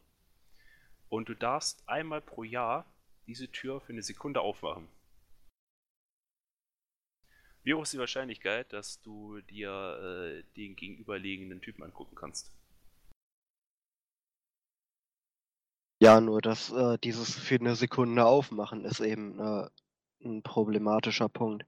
Und 1.08 1.28
du 1.28 1.34
darfst 1.34 1.88
einmal 1.88 2.20
pro 2.20 2.42
Jahr 2.42 2.92
diese 3.28 3.48
Tür 3.52 3.80
für 3.80 3.92
eine 3.92 4.02
Sekunde 4.02 4.40
aufmachen. 4.40 4.88
Wie 7.62 7.74
hoch 7.74 7.82
ist 7.82 7.92
die 7.92 7.98
Wahrscheinlichkeit, 7.98 8.72
dass 8.72 9.00
du 9.02 9.40
dir 9.42 9.70
äh, 9.70 10.42
den 10.56 10.74
gegenüberliegenden 10.74 11.60
Typen 11.60 11.84
angucken 11.84 12.16
kannst? 12.16 12.50
Ja, 16.02 16.20
nur 16.20 16.42
dass 16.42 16.72
äh, 16.72 16.98
dieses 16.98 17.38
für 17.38 17.56
eine 17.56 17.76
Sekunde 17.76 18.24
aufmachen 18.24 18.84
ist 18.84 18.98
eben 18.98 19.38
äh, 19.38 19.68
ein 20.24 20.42
problematischer 20.42 21.28
Punkt. 21.28 21.64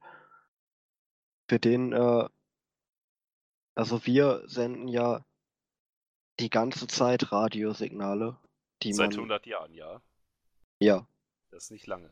Für 1.49 1.59
den, 1.59 1.92
äh, 1.92 2.28
also 3.75 4.04
wir 4.06 4.42
senden 4.49 4.88
ja 4.88 5.25
die 6.40 6.50
ganze 6.50 6.87
Zeit 6.87 7.32
Radiosignale, 7.32 8.37
die 8.82 8.92
Seit 8.92 9.11
man, 9.12 9.21
100 9.21 9.47
Jahren, 9.47 9.75
ja. 9.75 10.02
ja, 10.80 11.06
Das 11.50 11.64
ist 11.64 11.71
nicht 11.71 11.87
lange. 11.87 12.11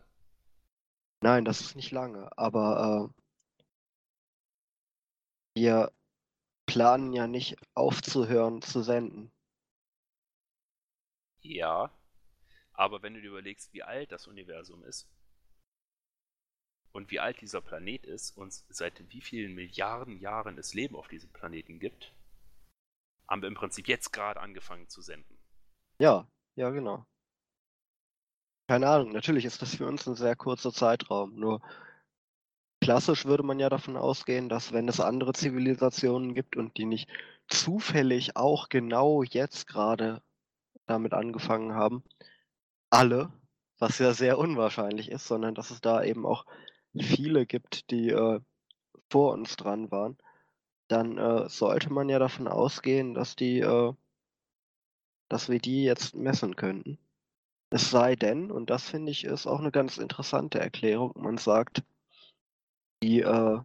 nein, 1.23 1.45
das 1.45 1.61
ist 1.61 1.77
nicht 1.77 1.91
lange, 1.91 2.31
aber 2.39 3.11
äh, 5.57 5.61
wir 5.61 5.93
planen 6.67 7.13
ja 7.13 7.27
nicht 7.27 7.57
aufzuhören 7.75 8.63
zu 8.63 8.83
senden. 8.83 9.33
Ja, 11.43 11.91
aber 12.73 13.03
wenn 13.03 13.15
du 13.15 13.21
dir 13.21 13.29
überlegst, 13.29 13.73
wie 13.73 13.83
alt 13.83 14.13
das 14.13 14.27
Universum 14.27 14.85
ist 14.85 15.09
und 16.93 17.11
wie 17.11 17.21
alt 17.21 17.41
dieser 17.41 17.61
Planet 17.61 18.07
ist 18.07 18.37
und 18.37 18.53
seit 18.69 19.03
wie 19.11 19.21
vielen 19.21 19.55
Milliarden 19.55 20.19
Jahren 20.19 20.59
es 20.59 20.75
Leben 20.75 20.97
auf 20.97 21.09
diesem 21.09 21.31
Planeten 21.31 21.79
gibt, 21.79 22.13
haben 23.29 23.43
wir 23.43 23.49
im 23.49 23.55
Prinzip 23.55 23.89
jetzt 23.89 24.13
gerade 24.13 24.41
angefangen 24.41 24.89
zu 24.89 25.01
senden. 25.03 25.39
Ja, 25.99 26.27
ja, 26.57 26.71
genau. 26.71 27.07
Keine 28.67 28.89
Ahnung, 28.89 29.13
natürlich 29.13 29.45
ist 29.45 29.63
das 29.63 29.77
für 29.77 29.87
uns 29.87 30.07
ein 30.07 30.17
sehr 30.17 30.37
kurzer 30.37 30.73
Zeitraum. 30.73 31.35
Nur 31.35 31.61
klassisch 32.81 33.25
würde 33.25 33.43
man 33.43 33.59
ja 33.59 33.69
davon 33.69 33.97
ausgehen, 33.97 34.49
dass 34.49 34.73
wenn 34.73 34.89
es 34.89 35.01
andere 35.01 35.33
Zivilisationen 35.33 36.35
gibt 36.35 36.57
und 36.57 36.77
die 36.77 36.87
nicht 36.87 37.09
zufällig 37.49 38.37
auch 38.37 38.69
genau 38.69 39.23
jetzt 39.23 39.67
gerade 39.67 40.23
damit 40.87 41.13
angefangen 41.13 41.75
haben, 41.75 42.03
alle, 42.91 43.33
was 43.79 43.99
ja 43.99 44.13
sehr 44.13 44.39
unwahrscheinlich 44.39 45.11
ist, 45.11 45.27
sondern 45.27 45.55
dass 45.55 45.71
es 45.71 45.81
da 45.81 46.03
eben 46.03 46.27
auch 46.27 46.47
viele 46.99 47.47
gibt, 47.47 47.91
die 47.91 48.11
äh, 48.11 48.41
vor 49.11 49.33
uns 49.35 49.57
dran 49.57 49.91
waren, 49.91 50.19
dann 50.89 51.19
äh, 51.19 51.49
sollte 51.49 51.93
man 51.93 52.09
ja 52.09 52.19
davon 52.19 52.49
ausgehen, 52.49 53.15
dass 53.15 53.37
die, 53.37 53.61
äh, 53.61 53.93
dass 55.29 55.49
wir 55.49 55.61
die 55.61 55.85
jetzt 55.85 56.15
messen 56.15 56.57
könnten. 56.57 56.99
Es 57.71 57.91
sei 57.91 58.17
denn, 58.17 58.51
und 58.51 58.71
das 58.71 58.89
finde 58.89 59.13
ich 59.13 59.25
ist 59.25 59.47
auch 59.47 59.61
eine 59.61 59.71
ganz 59.73 59.99
interessante 59.99 60.61
Erklärung, 60.61 61.13
man 61.17 61.39
sagt, 61.39 61.83
die, 63.03 63.21
äh, 63.21 63.61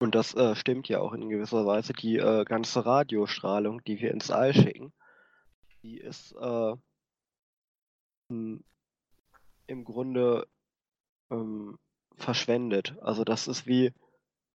und 0.00 0.14
das 0.14 0.34
äh, 0.34 0.54
stimmt 0.56 0.88
ja 0.88 1.00
auch 1.00 1.12
in 1.12 1.28
gewisser 1.28 1.66
Weise, 1.66 1.92
die 1.92 2.16
äh, 2.16 2.44
ganze 2.44 2.84
Radiostrahlung, 2.86 3.84
die 3.84 4.00
wir 4.00 4.12
ins 4.12 4.30
All 4.30 4.54
schicken, 4.54 4.92
die 5.82 5.98
ist 5.98 6.32
äh, 6.40 6.74
m- 8.30 8.64
im 9.66 9.84
Grunde 9.84 10.46
ähm, 11.30 11.78
verschwendet. 12.16 12.96
Also 13.00 13.24
das 13.24 13.48
ist 13.48 13.66
wie, 13.66 13.92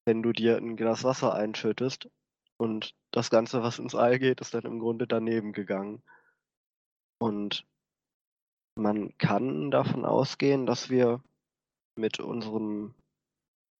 wenn 0.05 0.21
du 0.21 0.31
dir 0.31 0.57
ein 0.57 0.75
Glas 0.75 1.03
Wasser 1.03 1.33
einschüttest 1.33 2.09
und 2.57 2.95
das 3.11 3.29
Ganze, 3.29 3.63
was 3.63 3.79
ins 3.79 3.95
All 3.95 4.19
geht, 4.19 4.41
ist 4.41 4.53
dann 4.53 4.65
im 4.65 4.79
Grunde 4.79 5.07
daneben 5.07 5.51
gegangen. 5.53 6.03
Und 7.17 7.65
man 8.75 9.17
kann 9.17 9.71
davon 9.71 10.05
ausgehen, 10.05 10.65
dass 10.65 10.89
wir 10.89 11.23
mit 11.95 12.19
unserem 12.19 12.93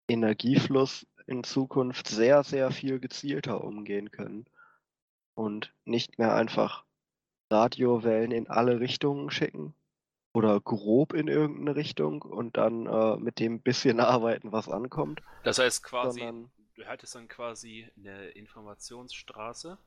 Energiefluss 0.07 1.05
in 1.27 1.43
Zukunft 1.43 2.07
sehr, 2.07 2.43
sehr 2.43 2.71
viel 2.71 2.99
gezielter 2.99 3.63
umgehen 3.63 4.11
können 4.11 4.45
und 5.35 5.73
nicht 5.83 6.17
mehr 6.17 6.33
einfach 6.33 6.85
Radiowellen 7.51 8.31
in 8.31 8.47
alle 8.47 8.79
Richtungen 8.79 9.29
schicken 9.31 9.75
oder 10.35 10.59
grob 10.59 11.13
in 11.13 11.29
irgendeine 11.29 11.75
Richtung 11.77 12.21
und 12.21 12.57
dann 12.57 12.85
äh, 12.87 13.15
mit 13.17 13.39
dem 13.39 13.61
bisschen 13.61 13.99
arbeiten, 14.01 14.51
was 14.51 14.67
ankommt, 14.67 15.21
Das 15.43 15.59
heißt 15.59 15.83
quasi, 15.83 16.19
sondern 16.19 16.51
du 16.75 16.85
hattest 16.85 17.15
dann 17.15 17.27
quasi 17.27 17.89
eine 17.97 18.29
Informationsstraße, 18.29 19.77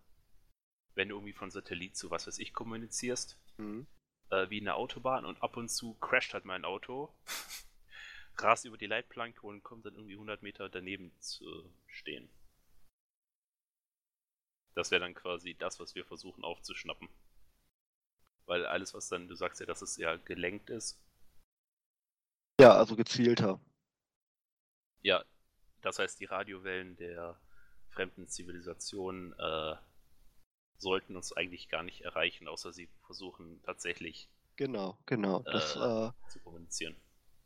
wenn 0.95 1.09
du 1.11 1.17
irgendwie 1.17 1.35
von 1.35 1.51
Satellit 1.51 1.97
zu 1.97 2.11
was 2.11 2.27
weiß 2.27 2.39
ich 2.39 2.55
kommunizierst, 2.55 3.39
hm, 3.59 3.87
äh, 4.31 4.49
wie 4.49 4.61
eine 4.61 4.75
Autobahn 4.75 5.27
und 5.27 5.43
ab 5.43 5.57
und 5.57 5.69
zu 5.69 5.95
crasht 5.95 6.33
halt 6.33 6.47
mein 6.47 6.65
Auto, 6.65 7.13
rast 8.39 8.65
über 8.65 8.79
die 8.79 8.87
Leitplanke 8.87 9.47
und 9.47 9.63
kommt 9.63 9.85
dann 9.85 9.95
irgendwie 9.95 10.15
100 10.15 10.43
Meter 10.43 10.71
daneben 10.71 11.13
zu 11.21 11.45
stehen. 11.87 12.31
Das 14.75 14.91
wäre 14.91 15.01
dann 15.01 15.15
quasi 15.15 15.55
das, 15.59 15.81
was 15.81 15.95
wir 15.95 16.05
versuchen 16.05 16.45
aufzuschnappen. 16.45 17.09
Weil 18.49 18.67
alles, 18.67 18.95
was 18.95 19.09
dann, 19.09 19.29
du 19.29 19.37
sagst 19.37 19.61
ja, 19.61 19.67
dass 19.67 19.81
es 19.83 19.97
ja 19.97 20.17
gelenkt 20.17 20.71
ist. 20.71 21.01
ja, 22.61 22.73
also 22.77 22.97
gezielter. 22.97 23.61
Ja, 25.03 25.25
das 25.83 25.99
heißt, 25.99 26.21
die 26.21 26.25
Radiowellen 26.27 26.97
der 26.97 27.41
fremden 27.91 28.29
Zivilisationen 28.29 29.33
äh, 29.39 29.77
sollten 30.79 31.17
uns 31.17 31.33
eigentlich 31.33 31.69
gar 31.69 31.83
nicht 31.83 32.03
erreichen, 32.03 32.49
außer 32.49 32.73
sie 32.73 32.89
versuchen 33.07 33.63
tatsächlich 33.65 34.29
Genau, 34.57 34.99
genau. 35.07 35.47
Das, 35.51 35.77
Äh. 35.77 35.79
äh, 35.79 36.13
zu 36.29 36.41
kommunizieren. 36.41 36.97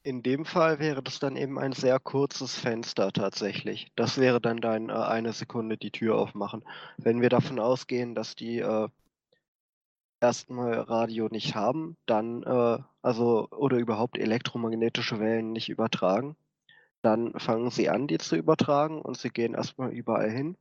in 0.04 0.22
dem 0.22 0.44
Fall 0.44 0.78
wäre 0.80 1.02
das 1.02 1.18
dann 1.20 1.36
eben 1.36 1.58
ein 1.58 1.72
sehr 1.72 1.98
kurzes 2.00 2.56
Fenster 2.58 3.12
tatsächlich. 3.12 3.92
Das 3.96 4.18
wäre 4.18 4.40
dann 4.40 4.60
dein 4.60 4.88
äh, 4.90 4.92
eine 4.92 5.32
Sekunde 5.32 5.76
die 5.78 5.90
Tür 5.92 6.16
aufmachen. 6.16 6.64
Wenn 6.98 7.20
wir 7.20 7.28
davon 7.28 7.58
ausgehen, 7.60 8.14
dass 8.14 8.34
die 8.36 8.58
äh, 8.58 8.88
erstmal 10.22 10.74
Radio 10.74 11.28
nicht 11.28 11.54
haben, 11.54 11.96
dann 12.06 12.42
äh, 12.44 12.78
also 13.02 13.48
oder 13.50 13.78
überhaupt 13.78 14.16
elektromagnetische 14.18 15.18
Wellen 15.20 15.52
nicht 15.52 15.68
übertragen, 15.68 16.36
dann 17.02 17.38
fangen 17.38 17.70
sie 17.70 17.90
an, 17.90 18.06
die 18.06 18.18
zu 18.18 18.36
übertragen 18.36 19.02
und 19.02 19.18
sie 19.18 19.30
gehen 19.30 19.54
erstmal 19.54 19.92
überall 19.92 20.30
hin 20.30 20.56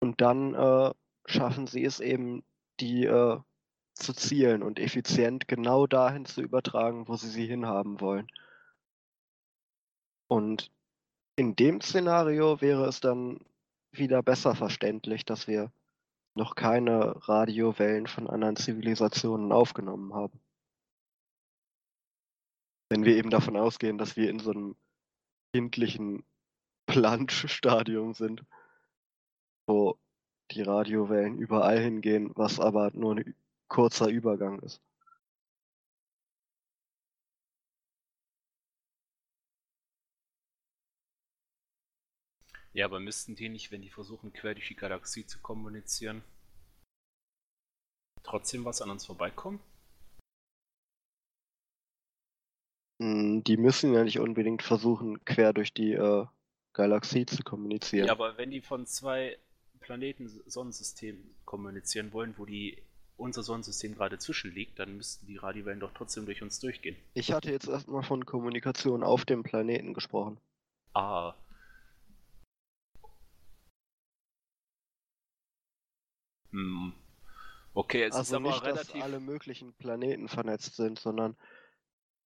und 0.00 0.20
dann 0.20 0.54
äh, 0.54 0.92
schaffen 1.26 1.66
sie 1.68 1.84
es 1.84 2.00
eben, 2.00 2.42
die 2.80 3.04
äh, 3.04 3.38
zu 3.94 4.12
zielen 4.12 4.62
und 4.62 4.78
effizient 4.80 5.46
genau 5.46 5.86
dahin 5.86 6.24
zu 6.24 6.42
übertragen, 6.42 7.06
wo 7.06 7.16
sie 7.16 7.28
sie 7.28 7.46
hinhaben 7.46 8.00
wollen. 8.00 8.26
Und 10.28 10.70
in 11.36 11.54
dem 11.56 11.80
Szenario 11.80 12.60
wäre 12.60 12.86
es 12.86 13.00
dann 13.00 13.40
wieder 13.92 14.22
besser 14.22 14.54
verständlich, 14.54 15.24
dass 15.24 15.46
wir 15.46 15.70
noch 16.40 16.54
keine 16.54 17.28
Radiowellen 17.28 18.06
von 18.06 18.26
anderen 18.26 18.56
Zivilisationen 18.56 19.52
aufgenommen 19.52 20.14
haben. 20.14 20.40
Wenn 22.88 23.04
wir 23.04 23.14
eben 23.16 23.28
davon 23.28 23.58
ausgehen, 23.58 23.98
dass 23.98 24.16
wir 24.16 24.30
in 24.30 24.38
so 24.38 24.50
einem 24.50 24.74
kindlichen 25.52 26.24
Planschstadium 26.86 28.14
sind, 28.14 28.42
wo 29.66 29.98
die 30.50 30.62
Radiowellen 30.62 31.36
überall 31.36 31.78
hingehen, 31.78 32.32
was 32.34 32.58
aber 32.58 32.90
nur 32.94 33.16
ein 33.16 33.34
kurzer 33.68 34.08
Übergang 34.08 34.60
ist. 34.60 34.80
Ja, 42.72 42.84
aber 42.84 43.00
müssten 43.00 43.34
die 43.34 43.48
nicht, 43.48 43.72
wenn 43.72 43.82
die 43.82 43.90
versuchen, 43.90 44.32
quer 44.32 44.54
durch 44.54 44.68
die 44.68 44.76
Galaxie 44.76 45.26
zu 45.26 45.40
kommunizieren, 45.40 46.22
trotzdem 48.22 48.64
was 48.64 48.80
an 48.80 48.90
uns 48.90 49.06
vorbeikommen? 49.06 49.60
Hm, 53.00 53.42
Die 53.44 53.56
müssen 53.56 53.92
ja 53.94 54.04
nicht 54.04 54.20
unbedingt 54.20 54.62
versuchen, 54.62 55.24
quer 55.24 55.52
durch 55.52 55.72
die 55.72 55.92
äh, 55.92 56.26
Galaxie 56.72 57.26
zu 57.26 57.42
kommunizieren. 57.42 58.06
Ja, 58.06 58.12
aber 58.12 58.36
wenn 58.38 58.50
die 58.50 58.60
von 58.60 58.86
zwei 58.86 59.38
Planeten-Sonnensystemen 59.80 61.34
kommunizieren 61.44 62.12
wollen, 62.12 62.34
wo 62.36 62.44
die 62.46 62.82
unser 63.16 63.42
Sonnensystem 63.42 63.94
gerade 63.94 64.18
zwischen 64.18 64.54
liegt, 64.54 64.78
dann 64.78 64.96
müssten 64.96 65.26
die 65.26 65.36
Radiowellen 65.36 65.80
doch 65.80 65.92
trotzdem 65.92 66.24
durch 66.24 66.42
uns 66.42 66.60
durchgehen. 66.60 66.96
Ich 67.14 67.32
hatte 67.32 67.50
jetzt 67.50 67.68
erstmal 67.68 68.02
von 68.02 68.24
Kommunikation 68.24 69.02
auf 69.02 69.24
dem 69.24 69.42
Planeten 69.42 69.92
gesprochen. 69.92 70.38
Ah. 70.94 71.34
Hm. 76.52 76.92
Okay, 77.74 78.02
es 78.02 78.14
ist 78.14 78.16
also 78.16 78.36
aber 78.36 78.48
nicht, 78.48 78.62
relativ. 78.64 78.92
dass 78.92 79.02
alle 79.02 79.20
möglichen 79.20 79.72
Planeten 79.74 80.28
vernetzt 80.28 80.74
sind, 80.76 80.98
sondern 80.98 81.36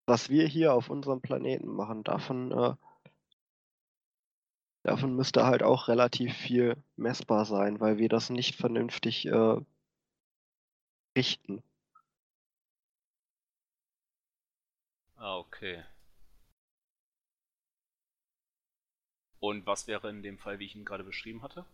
was 0.07 0.29
wir 0.29 0.47
hier 0.47 0.75
auf 0.75 0.91
unserem 0.91 1.21
Planeten 1.21 1.69
machen, 1.69 2.03
davon, 2.05 2.53
äh, 2.53 2.75
davon 4.83 5.15
müsste 5.17 5.47
halt 5.47 5.63
auch 5.63 5.89
relativ 5.89 6.35
viel 6.35 6.77
messbar 6.97 7.45
sein, 7.45 7.81
weil 7.81 7.99
wir 7.99 8.09
das 8.09 8.31
nicht 8.31 8.57
vernünftig 8.57 9.27
äh, 9.27 9.57
richten. 11.17 11.63
Ah, 15.17 15.39
okay. 15.39 15.83
Und 19.41 19.67
was 19.67 19.87
wäre 19.87 20.09
in 20.11 20.23
dem 20.23 20.39
Fall, 20.39 20.59
wie 20.59 20.65
ich 20.65 20.75
ihn 20.75 20.85
gerade 20.85 21.05
beschrieben 21.05 21.43
hatte? 21.43 21.67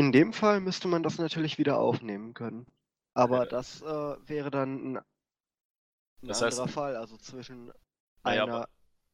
In 0.00 0.12
dem 0.12 0.32
Fall 0.32 0.60
müsste 0.60 0.88
man 0.88 1.02
das 1.02 1.18
natürlich 1.18 1.58
wieder 1.58 1.78
aufnehmen 1.78 2.32
können. 2.32 2.66
Aber 3.12 3.42
Äh. 3.44 3.48
das 3.48 3.82
äh, 3.82 4.16
wäre 4.26 4.50
dann 4.50 4.96
ein, 4.96 4.96
ein 4.96 5.04
Das 6.22 6.40
heißt- 6.40 6.52
anderer 6.52 6.68
Fall, 6.68 6.96
also 6.96 7.18
zwischen 7.18 7.70
Naja, 8.24 8.44
einer 8.44 8.66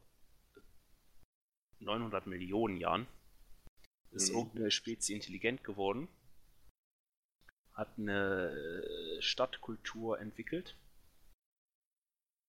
900 1.81 2.27
Millionen 2.27 2.77
Jahren 2.79 3.07
ist 4.13 4.29
Mhm. 4.29 4.35
irgendeine 4.35 4.71
Spezie 4.71 5.15
intelligent 5.15 5.65
geworden, 5.65 6.09
hat 7.75 7.99
eine 7.99 8.51
äh, 8.51 9.23
Stadtkultur 9.23 10.21
entwickelt 10.21 10.77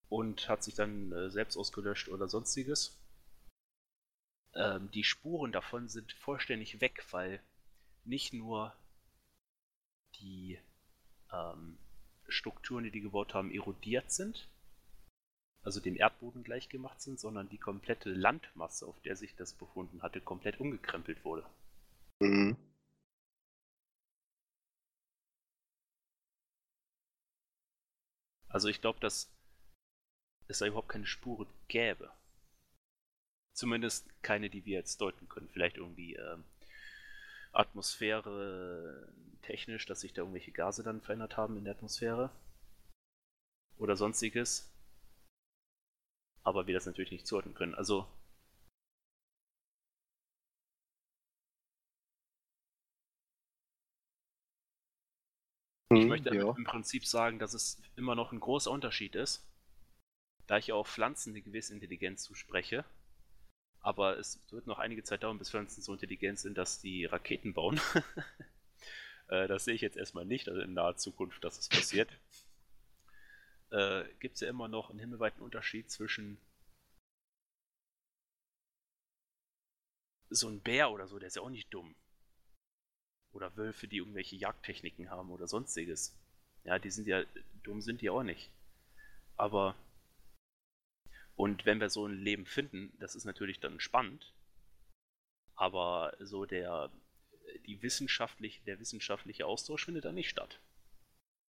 und 0.09 0.47
hat 0.47 0.63
sich 0.63 0.75
dann 0.75 1.11
äh, 1.11 1.31
selbst 1.31 1.57
ausgelöscht 1.57 2.09
oder 2.09 2.27
sonstiges. 2.27 2.99
Ähm, 4.53 4.89
die 4.91 5.03
Spuren 5.03 5.51
davon 5.51 5.89
sind 5.89 6.13
vollständig 6.13 6.79
weg, 6.81 7.05
weil 7.11 7.41
nicht 8.05 8.33
nur 8.33 8.73
die 10.19 10.59
ähm, 11.33 11.77
Strukturen, 12.29 12.83
die 12.85 12.91
die 12.91 13.01
gebaut 13.01 13.33
haben, 13.33 13.51
erodiert 13.51 14.11
sind, 14.11 14.49
also 15.63 15.79
dem 15.79 15.95
Erdboden 15.95 16.43
gleichgemacht 16.43 17.01
sind, 17.01 17.19
sondern 17.19 17.49
die 17.49 17.57
komplette 17.57 18.09
Landmasse, 18.09 18.87
auf 18.87 18.99
der 19.01 19.15
sich 19.15 19.35
das 19.35 19.53
befunden 19.53 20.01
hatte, 20.01 20.21
komplett 20.21 20.59
umgekrempelt 20.59 21.23
wurde. 21.23 21.45
Mhm. 22.19 22.57
Also 28.47 28.67
ich 28.67 28.81
glaube, 28.81 28.99
dass 28.99 29.31
es 30.47 30.59
da 30.59 30.65
überhaupt 30.65 30.89
keine 30.89 31.05
Spuren 31.05 31.47
gäbe. 31.67 32.11
Zumindest 33.53 34.07
keine, 34.23 34.49
die 34.49 34.65
wir 34.65 34.77
jetzt 34.77 34.99
deuten 34.99 35.29
können. 35.29 35.49
Vielleicht 35.49 35.77
irgendwie 35.77 36.15
äh, 36.15 36.37
Atmosphäre 37.53 39.13
technisch, 39.41 39.85
dass 39.85 40.01
sich 40.01 40.13
da 40.13 40.21
irgendwelche 40.21 40.51
Gase 40.51 40.83
dann 40.83 41.01
verändert 41.01 41.37
haben 41.37 41.57
in 41.57 41.63
der 41.63 41.75
Atmosphäre. 41.75 42.29
Oder 43.77 43.95
sonstiges. 43.95 44.69
Aber 46.43 46.67
wir 46.67 46.73
das 46.73 46.85
natürlich 46.85 47.11
nicht 47.11 47.27
zuordnen 47.27 47.53
können. 47.53 47.75
Also 47.75 48.07
Ich 55.93 56.05
möchte 56.05 56.33
ja. 56.33 56.53
im 56.55 56.63
Prinzip 56.63 57.05
sagen, 57.05 57.37
dass 57.37 57.53
es 57.53 57.81
immer 57.97 58.15
noch 58.15 58.31
ein 58.31 58.39
großer 58.39 58.71
Unterschied 58.71 59.15
ist, 59.15 59.45
da 60.47 60.57
ich 60.57 60.71
auch 60.71 60.87
Pflanzen 60.87 61.31
eine 61.31 61.41
gewisse 61.41 61.73
Intelligenz 61.73 62.23
zuspreche. 62.23 62.85
Aber 63.81 64.17
es 64.17 64.39
wird 64.51 64.67
noch 64.67 64.79
einige 64.79 65.03
Zeit 65.03 65.23
dauern, 65.23 65.39
bis 65.39 65.49
Pflanzen 65.49 65.81
so 65.81 65.93
intelligent 65.93 66.39
sind, 66.39 66.57
dass 66.57 66.81
die 66.81 67.05
Raketen 67.05 67.53
bauen. 67.53 67.79
Äh, 69.27 69.47
das 69.47 69.63
sehe 69.63 69.75
ich 69.75 69.79
jetzt 69.79 69.95
erstmal 69.95 70.25
nicht, 70.25 70.49
also 70.49 70.59
in 70.59 70.73
naher 70.73 70.97
Zukunft, 70.97 71.41
dass 71.45 71.57
es 71.57 71.69
passiert. 71.69 72.09
Äh, 73.71 74.03
Gibt 74.19 74.35
es 74.35 74.41
ja 74.41 74.49
immer 74.49 74.67
noch 74.67 74.89
einen 74.89 74.99
himmelweiten 74.99 75.41
Unterschied 75.41 75.89
zwischen 75.89 76.37
so 80.29 80.47
ein 80.47 80.61
Bär 80.61 80.91
oder 80.91 81.07
so, 81.07 81.19
der 81.19 81.27
ist 81.27 81.35
ja 81.35 81.41
auch 81.41 81.49
nicht 81.49 81.73
dumm. 81.73 81.95
Oder 83.33 83.55
Wölfe, 83.55 83.87
die 83.87 83.97
irgendwelche 83.97 84.35
Jagdtechniken 84.35 85.09
haben 85.09 85.31
oder 85.31 85.47
sonstiges. 85.47 86.15
Ja, 86.63 86.79
die 86.79 86.89
sind 86.89 87.07
ja, 87.07 87.23
dumm 87.63 87.81
sind 87.81 88.01
die 88.01 88.09
auch 88.09 88.23
nicht. 88.23 88.49
Aber, 89.37 89.75
und 91.35 91.65
wenn 91.65 91.79
wir 91.79 91.89
so 91.89 92.05
ein 92.05 92.17
Leben 92.17 92.45
finden, 92.45 92.93
das 92.99 93.15
ist 93.15 93.25
natürlich 93.25 93.59
dann 93.59 93.79
spannend. 93.79 94.33
Aber 95.55 96.15
so 96.19 96.45
der, 96.45 96.89
die 97.65 97.81
wissenschaftlich, 97.81 98.61
der 98.65 98.79
wissenschaftliche 98.79 99.45
Austausch 99.45 99.85
findet 99.85 100.05
dann 100.05 100.15
nicht 100.15 100.29
statt. 100.29 100.59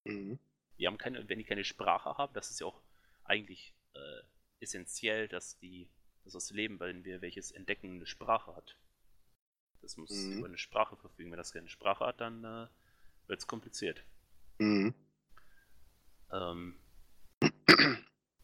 Mhm. 0.05 0.39
Die 0.81 0.87
haben 0.87 0.99
keine, 0.99 1.29
wenn 1.29 1.39
die 1.39 1.45
keine 1.45 1.63
Sprache 1.63 2.17
haben, 2.17 2.33
das 2.33 2.51
ist 2.51 2.61
ja 2.61 2.67
auch 2.67 2.81
eigentlich 3.25 3.75
äh, 3.95 4.23
essentiell, 4.61 5.29
dass 5.29 5.59
die, 5.59 5.91
dass 6.25 6.33
das 6.33 6.51
Leben, 6.51 6.81
wenn 6.81 7.05
wir 7.05 7.21
welches 7.21 7.51
entdecken, 7.51 7.97
eine 7.97 8.07
Sprache 8.07 8.57
hat. 8.57 8.77
Das 9.83 9.99
muss 9.99 10.11
mhm. 10.11 10.39
über 10.39 10.49
eine 10.49 10.59
Sprache 10.59 10.97
verfügen. 10.97 11.31
Wenn 11.31 11.39
das 11.39 11.53
keine 11.53 11.69
Sprache 11.69 12.07
hat, 12.07 12.21
dann 12.21 12.45
äh, 12.45 12.67
wird 13.27 13.41
es 13.41 13.47
kompliziert. 13.47 14.05
Mhm. 14.59 14.95
Ähm, 16.33 16.81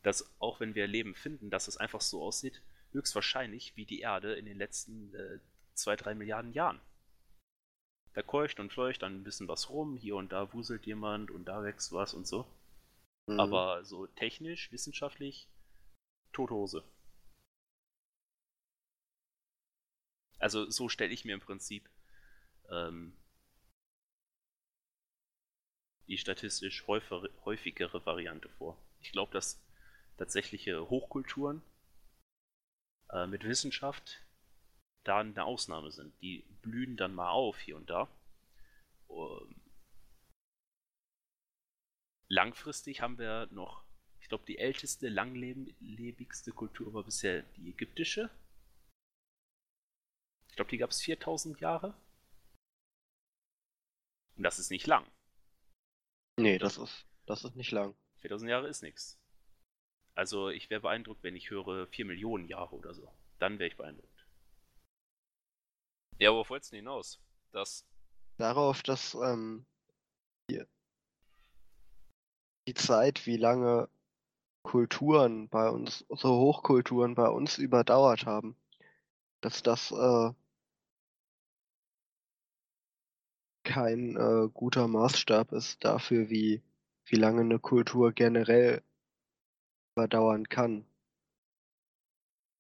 dass 0.02 0.30
auch 0.38 0.60
wenn 0.60 0.74
wir 0.74 0.86
Leben 0.86 1.14
finden, 1.14 1.50
dass 1.50 1.68
es 1.68 1.78
einfach 1.78 2.00
so 2.02 2.22
aussieht, 2.22 2.62
höchstwahrscheinlich 2.92 3.76
wie 3.76 3.86
die 3.86 4.00
Erde 4.00 4.34
in 4.34 4.44
den 4.44 4.58
letzten 4.58 5.14
äh, 5.14 5.40
zwei, 5.74 5.96
drei 5.96 6.14
Milliarden 6.14 6.52
Jahren. 6.52 6.80
Da 8.16 8.22
keucht 8.22 8.60
und 8.60 8.72
fleucht 8.72 9.02
dann 9.02 9.16
ein 9.16 9.24
bisschen 9.24 9.46
was 9.46 9.68
rum, 9.68 9.98
hier 9.98 10.16
und 10.16 10.32
da 10.32 10.50
wuselt 10.54 10.86
jemand 10.86 11.30
und 11.30 11.44
da 11.44 11.62
wächst 11.62 11.92
was 11.92 12.14
und 12.14 12.26
so. 12.26 12.46
Mhm. 13.26 13.38
Aber 13.38 13.84
so 13.84 14.06
technisch, 14.06 14.72
wissenschaftlich, 14.72 15.50
tote 16.32 16.54
Hose. 16.54 16.82
Also 20.38 20.70
so 20.70 20.88
stelle 20.88 21.12
ich 21.12 21.26
mir 21.26 21.34
im 21.34 21.40
Prinzip 21.40 21.90
ähm, 22.70 23.14
die 26.06 26.16
statistisch 26.16 26.86
häufigere 26.86 28.06
Variante 28.06 28.48
vor. 28.48 28.78
Ich 29.00 29.12
glaube, 29.12 29.32
dass 29.34 29.62
tatsächliche 30.16 30.88
Hochkulturen 30.88 31.60
äh, 33.10 33.26
mit 33.26 33.44
Wissenschaft 33.44 34.25
da 35.06 35.20
eine 35.20 35.44
Ausnahme 35.44 35.90
sind. 35.90 36.12
Die 36.22 36.44
blühen 36.62 36.96
dann 36.96 37.14
mal 37.14 37.30
auf 37.30 37.58
hier 37.58 37.76
und 37.76 37.88
da. 37.88 38.08
Um, 39.08 39.40
ähm, 39.40 39.60
langfristig 42.28 43.00
haben 43.00 43.18
wir 43.18 43.46
noch, 43.52 43.84
ich 44.20 44.28
glaube, 44.28 44.44
die 44.46 44.58
älteste, 44.58 45.08
langlebigste 45.08 46.52
Kultur 46.52 46.92
war 46.92 47.04
bisher 47.04 47.42
die 47.42 47.70
ägyptische. 47.70 48.30
Ich 50.48 50.56
glaube, 50.56 50.70
die 50.70 50.78
gab 50.78 50.90
es 50.90 51.02
4000 51.02 51.60
Jahre. 51.60 51.94
Und 54.36 54.42
das 54.42 54.58
ist 54.58 54.70
nicht 54.70 54.86
lang. 54.86 55.06
Nee, 56.38 56.58
das 56.58 56.76
ist, 56.76 57.06
das 57.26 57.44
ist 57.44 57.56
nicht 57.56 57.70
lang. 57.70 57.94
4000 58.18 58.50
Jahre 58.50 58.68
ist 58.68 58.82
nichts. 58.82 59.18
Also 60.14 60.48
ich 60.48 60.70
wäre 60.70 60.80
beeindruckt, 60.80 61.22
wenn 61.22 61.36
ich 61.36 61.50
höre 61.50 61.86
4 61.88 62.06
Millionen 62.06 62.48
Jahre 62.48 62.74
oder 62.74 62.94
so. 62.94 63.12
Dann 63.38 63.58
wäre 63.58 63.68
ich 63.68 63.76
beeindruckt. 63.76 64.15
Ja, 66.18 66.32
worauf 66.32 66.50
wolltest 66.50 66.72
du 66.72 66.76
hinaus? 66.76 67.20
Das. 67.52 67.84
Darauf, 68.38 68.82
dass 68.82 69.14
ähm, 69.14 69.66
die, 70.50 70.62
die 72.66 72.74
Zeit, 72.74 73.26
wie 73.26 73.36
lange 73.36 73.88
Kulturen 74.62 75.48
bei 75.48 75.68
uns, 75.68 76.04
so 76.08 76.38
Hochkulturen 76.38 77.14
bei 77.14 77.28
uns 77.28 77.58
überdauert 77.58 78.26
haben, 78.26 78.56
dass 79.40 79.62
das 79.62 79.92
äh, 79.92 80.32
kein 83.62 84.16
äh, 84.16 84.48
guter 84.52 84.88
Maßstab 84.88 85.52
ist 85.52 85.84
dafür, 85.84 86.30
wie, 86.30 86.62
wie 87.04 87.16
lange 87.16 87.42
eine 87.42 87.58
Kultur 87.58 88.12
generell 88.12 88.82
überdauern 89.94 90.48
kann. 90.48 90.86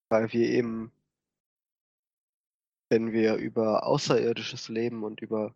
Weil 0.08 0.32
wir 0.32 0.48
eben, 0.48 0.92
wenn 2.88 3.12
wir 3.12 3.34
über 3.36 3.86
außerirdisches 3.86 4.68
Leben 4.68 5.02
und 5.04 5.20
über 5.20 5.54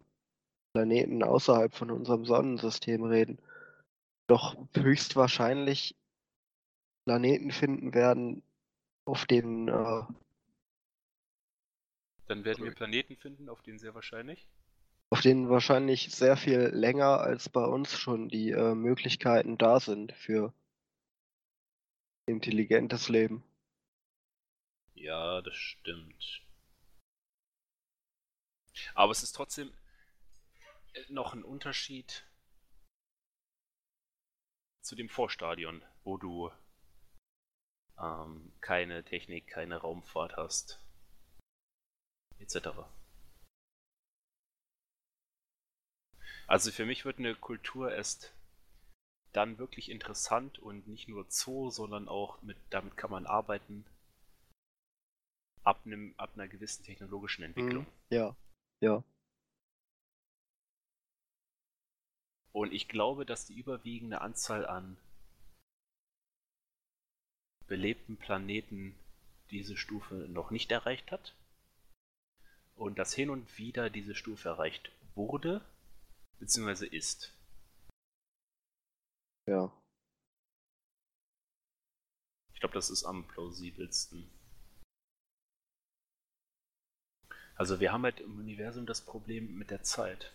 Planeten 0.72 1.22
außerhalb 1.22 1.74
von 1.74 1.90
unserem 1.90 2.24
Sonnensystem 2.24 3.04
reden, 3.04 3.38
doch 4.26 4.56
höchstwahrscheinlich 4.74 5.96
Planeten 7.04 7.50
finden 7.50 7.94
werden, 7.94 8.42
auf 9.04 9.26
denen. 9.26 9.68
Äh, 9.68 10.02
Dann 12.26 12.44
werden 12.44 12.64
wir 12.64 12.74
Planeten 12.74 13.16
finden, 13.16 13.48
auf 13.48 13.62
denen 13.62 13.78
sehr 13.78 13.94
wahrscheinlich 13.94 14.46
auf 15.10 15.20
denen 15.22 15.50
wahrscheinlich 15.50 16.14
sehr 16.14 16.36
viel 16.36 16.70
länger 16.72 17.20
als 17.20 17.48
bei 17.48 17.64
uns 17.64 17.98
schon 17.98 18.28
die 18.28 18.52
äh, 18.52 18.74
Möglichkeiten 18.74 19.58
da 19.58 19.80
sind 19.80 20.12
für 20.12 20.54
intelligentes 22.26 23.08
Leben. 23.08 23.42
Ja, 24.94 25.42
das 25.42 25.56
stimmt. 25.56 26.42
Aber 28.94 29.12
es 29.12 29.22
ist 29.22 29.32
trotzdem 29.32 29.72
äh, 30.94 31.02
noch 31.08 31.34
ein 31.34 31.44
Unterschied 31.44 32.24
zu 34.82 34.96
dem 34.96 35.08
Vorstadion, 35.08 35.84
wo 36.04 36.16
du 36.16 36.50
ähm, 37.98 38.52
keine 38.60 39.04
Technik, 39.04 39.46
keine 39.46 39.76
Raumfahrt 39.76 40.36
hast, 40.36 40.80
etc. 42.38 42.68
Also 46.46 46.72
für 46.72 46.86
mich 46.86 47.04
wird 47.04 47.18
eine 47.18 47.34
Kultur 47.34 47.92
erst 47.92 48.34
dann 49.32 49.58
wirklich 49.58 49.90
interessant 49.90 50.58
und 50.58 50.88
nicht 50.88 51.08
nur 51.08 51.26
Zoo, 51.28 51.70
sondern 51.70 52.08
auch 52.08 52.42
mit, 52.42 52.56
damit 52.70 52.96
kann 52.96 53.10
man 53.12 53.26
arbeiten 53.26 53.84
ab, 55.62 55.82
einem, 55.84 56.14
ab 56.16 56.30
einer 56.34 56.48
gewissen 56.48 56.82
technologischen 56.84 57.44
Entwicklung. 57.44 57.84
Mhm. 57.84 58.16
Ja, 58.16 58.36
ja. 58.80 59.02
Und 62.52 62.72
ich 62.72 62.88
glaube, 62.88 63.24
dass 63.24 63.46
die 63.46 63.58
überwiegende 63.58 64.20
Anzahl 64.20 64.66
an 64.66 64.96
belebten 67.66 68.16
Planeten 68.16 68.98
diese 69.50 69.76
Stufe 69.76 70.14
noch 70.14 70.50
nicht 70.50 70.72
erreicht 70.72 71.12
hat. 71.12 71.34
Und 72.74 72.98
dass 72.98 73.14
hin 73.14 73.30
und 73.30 73.58
wieder 73.58 73.90
diese 73.90 74.14
Stufe 74.14 74.48
erreicht 74.48 74.90
wurde, 75.14 75.64
beziehungsweise 76.38 76.86
ist. 76.86 77.32
Ja. 79.46 79.72
Ich 82.54 82.60
glaube, 82.60 82.74
das 82.74 82.90
ist 82.90 83.04
am 83.04 83.26
plausibelsten. 83.28 84.28
Also 87.60 87.78
wir 87.78 87.92
haben 87.92 88.04
halt 88.04 88.20
im 88.20 88.38
Universum 88.38 88.86
das 88.86 89.02
Problem 89.02 89.58
mit 89.58 89.70
der 89.70 89.82
Zeit. 89.82 90.32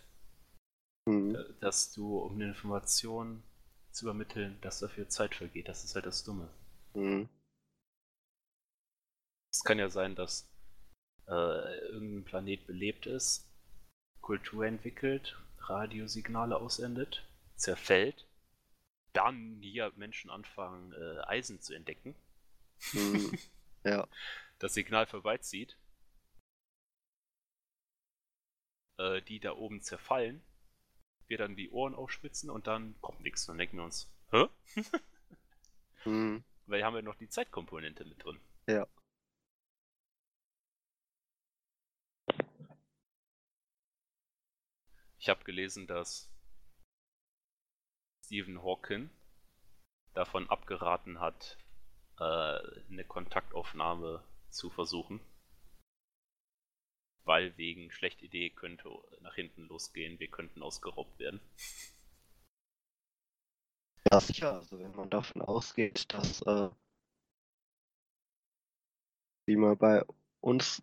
Mhm. 1.08 1.36
Dass 1.58 1.92
du, 1.92 2.20
um 2.20 2.36
eine 2.36 2.46
Information 2.46 3.42
zu 3.90 4.04
übermitteln, 4.04 4.56
dass 4.60 4.78
dafür 4.78 5.08
Zeit 5.08 5.34
vergeht. 5.34 5.66
Das 5.66 5.82
ist 5.82 5.96
halt 5.96 6.06
das 6.06 6.22
Dumme. 6.22 6.48
Mhm. 6.94 7.28
Es 9.52 9.64
kann 9.64 9.80
ja 9.80 9.90
sein, 9.90 10.14
dass 10.14 10.48
äh, 11.26 11.78
irgendein 11.88 12.24
Planet 12.26 12.64
belebt 12.64 13.06
ist, 13.06 13.50
Kultur 14.20 14.64
entwickelt 14.64 15.36
Radiosignale 15.58 16.56
aussendet, 16.56 17.26
zerfällt, 17.56 18.24
dann 19.14 19.58
hier 19.62 19.92
Menschen 19.96 20.30
anfangen, 20.30 20.92
äh, 20.92 21.22
Eisen 21.22 21.60
zu 21.60 21.74
entdecken. 21.74 22.14
Hm, 22.92 23.36
ja. 23.84 24.06
Das 24.60 24.74
Signal 24.74 25.06
vorbeizieht. 25.06 25.76
Äh, 28.98 29.22
die 29.22 29.40
da 29.40 29.52
oben 29.52 29.80
zerfallen. 29.82 30.42
Wir 31.26 31.38
dann 31.38 31.56
die 31.56 31.70
Ohren 31.70 31.94
aufspitzen 31.94 32.50
und 32.50 32.66
dann 32.66 32.94
kommt 33.00 33.20
nichts. 33.20 33.46
Dann 33.46 33.58
denken 33.58 33.78
wir 33.78 33.84
uns, 33.84 34.10
hä? 34.30 34.48
Hm, 36.04 36.44
Weil 36.66 36.78
hier 36.78 36.86
haben 36.86 36.94
wir 36.94 37.02
noch 37.02 37.16
die 37.16 37.28
Zeitkomponente 37.28 38.04
mit 38.04 38.22
drin. 38.24 38.40
ja. 38.68 38.86
Ich 45.18 45.28
habe 45.28 45.42
gelesen, 45.44 45.86
dass 45.86 46.30
Stephen 48.24 48.62
Hawking 48.62 49.10
davon 50.14 50.48
abgeraten 50.48 51.20
hat, 51.20 51.58
äh, 52.18 52.22
eine 52.22 53.04
Kontaktaufnahme 53.06 54.22
zu 54.50 54.70
versuchen. 54.70 55.20
Weil 57.26 57.56
wegen 57.58 57.90
schlechter 57.90 58.22
Idee 58.22 58.50
könnte 58.50 58.88
nach 59.20 59.34
hinten 59.34 59.66
losgehen, 59.66 60.18
wir 60.20 60.28
könnten 60.28 60.62
ausgeraubt 60.62 61.18
werden. 61.18 61.40
Ja, 64.10 64.20
sicher. 64.20 64.54
Also 64.54 64.78
wenn 64.78 64.94
man 64.94 65.10
davon 65.10 65.42
ausgeht, 65.42 66.12
dass 66.14 66.40
äh, 66.42 66.70
wie 69.46 69.56
man 69.56 69.76
bei 69.76 70.04
uns, 70.40 70.82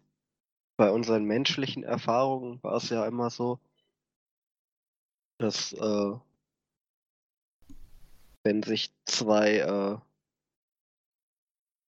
bei 0.77 0.91
unseren 0.91 1.23
menschlichen 1.23 1.83
Erfahrungen 1.83 2.61
war 2.61 2.75
es 2.75 2.89
ja 2.89 3.07
immer 3.07 3.29
so, 3.29 3.59
dass 5.37 5.71
äh, 5.71 6.19
wenn 8.43 8.63
sich 8.63 8.91
zwei 9.05 9.59
äh, 9.59 9.97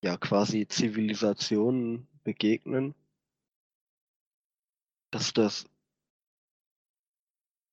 ja 0.01 0.17
quasi 0.17 0.65
Zivilisationen 0.67 2.07
begegnen, 2.23 2.95
dass 5.15 5.31
das 5.31 5.65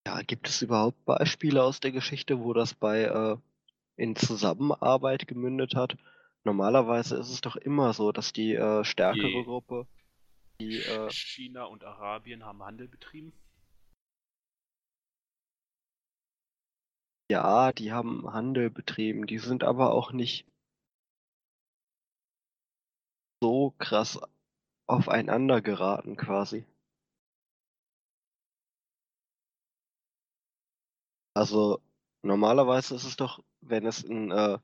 ja, 0.07 0.23
gibt 0.23 0.49
es 0.49 0.63
überhaupt 0.63 1.05
Beispiele 1.05 1.63
aus 1.63 1.81
der 1.81 1.91
Geschichte, 1.91 2.41
wo 2.41 2.53
das 2.53 2.75
bei 2.75 3.03
äh, 3.03 3.37
in 3.97 4.15
Zusammenarbeit 4.15 5.27
gemündet 5.27 5.75
hat? 5.75 5.97
Normalerweise 6.45 7.17
ist 7.17 7.31
es 7.31 7.41
doch 7.41 7.57
immer 7.57 7.93
so, 7.93 8.13
dass 8.13 8.33
die 8.33 8.55
äh, 8.55 8.85
stärkere 8.85 9.29
Die- 9.29 9.45
Gruppe, 9.45 9.87
die 10.61 10.77
äh, 10.77 11.11
China 11.11 11.65
und 11.65 11.85
Arabien 11.85 12.45
haben 12.45 12.63
Handel 12.63 12.87
betrieben. 12.89 13.33
ja, 17.29 17.73
die 17.73 17.91
haben 17.93 18.33
Handel 18.33 18.71
betrieben, 18.71 19.27
die 19.27 19.39
sind 19.39 19.65
aber 19.65 19.93
auch 19.93 20.13
nicht 20.13 20.47
so 23.43 23.75
krass 23.79 24.21
aufeinander 24.87 25.61
geraten 25.63 26.17
quasi. 26.17 26.65
Also 31.35 31.81
normalerweise 32.23 32.95
ist 32.95 33.05
es 33.05 33.17
doch, 33.17 33.43
wenn 33.61 33.87
es 33.87 34.05
ein 34.05 34.31
äh, 34.31 34.59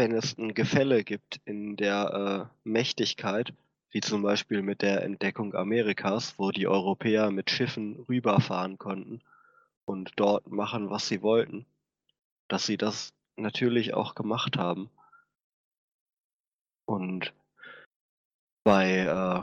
wenn 0.00 0.12
es 0.12 0.38
ein 0.38 0.54
Gefälle 0.54 1.04
gibt 1.04 1.42
in 1.44 1.76
der 1.76 2.48
äh, 2.50 2.58
Mächtigkeit, 2.64 3.52
wie 3.90 4.00
zum 4.00 4.22
Beispiel 4.22 4.62
mit 4.62 4.80
der 4.80 5.02
Entdeckung 5.02 5.54
Amerikas, 5.54 6.38
wo 6.38 6.52
die 6.52 6.66
Europäer 6.66 7.30
mit 7.30 7.50
Schiffen 7.50 7.96
rüberfahren 8.08 8.78
konnten 8.78 9.20
und 9.84 10.12
dort 10.16 10.46
machen, 10.50 10.88
was 10.88 11.06
sie 11.06 11.20
wollten, 11.20 11.66
dass 12.48 12.64
sie 12.64 12.78
das 12.78 13.12
natürlich 13.36 13.92
auch 13.92 14.14
gemacht 14.14 14.56
haben. 14.56 14.88
Und 16.86 17.34
bei, 18.64 19.00
äh, 19.00 19.42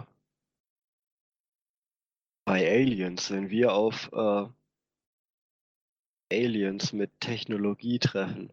bei 2.46 2.68
Aliens, 2.68 3.30
wenn 3.30 3.52
wir 3.52 3.74
auf 3.74 4.12
äh, 4.12 4.48
Aliens 6.32 6.94
mit 6.94 7.20
Technologie 7.20 8.00
treffen, 8.00 8.52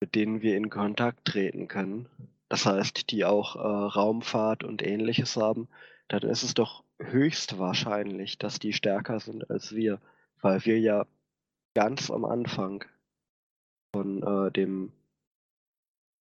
mit 0.00 0.14
denen 0.14 0.42
wir 0.42 0.56
in 0.56 0.70
Kontakt 0.70 1.24
treten 1.24 1.68
können, 1.68 2.08
das 2.48 2.64
heißt, 2.64 3.10
die 3.10 3.24
auch 3.24 3.56
äh, 3.56 3.58
Raumfahrt 3.58 4.62
und 4.62 4.82
ähnliches 4.82 5.36
haben, 5.36 5.68
dann 6.08 6.22
ist 6.22 6.42
es 6.42 6.54
doch 6.54 6.84
höchst 6.98 7.58
wahrscheinlich, 7.58 8.38
dass 8.38 8.58
die 8.58 8.72
stärker 8.72 9.20
sind 9.20 9.50
als 9.50 9.74
wir, 9.74 10.00
weil 10.40 10.64
wir 10.64 10.78
ja 10.78 11.06
ganz 11.74 12.10
am 12.10 12.24
Anfang 12.24 12.84
von 13.92 14.22
äh, 14.22 14.52
dem 14.52 14.92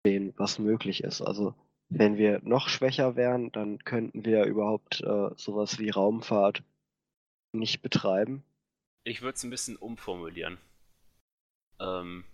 sehen, 0.06 0.34
was 0.38 0.60
möglich 0.60 1.04
ist. 1.04 1.22
Also 1.22 1.54
wenn 1.90 2.18
wir 2.18 2.42
noch 2.44 2.70
schwächer 2.70 3.16
wären, 3.16 3.52
dann 3.52 3.80
könnten 3.80 4.26
wir 4.26 4.46
überhaupt 4.46 5.02
äh, 5.02 5.30
sowas 5.36 5.78
wie 5.78 5.90
Raumfahrt 5.90 6.64
nicht 7.54 7.82
betreiben. 7.82 8.44
Ich 9.08 9.22
würde 9.22 9.36
es 9.36 9.44
ein 9.44 9.52
bisschen 9.52 9.78
umformulieren. 9.78 10.58
Ähm, 11.80 12.26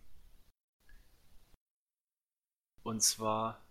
und 2.84 3.02
zwar 3.02 3.62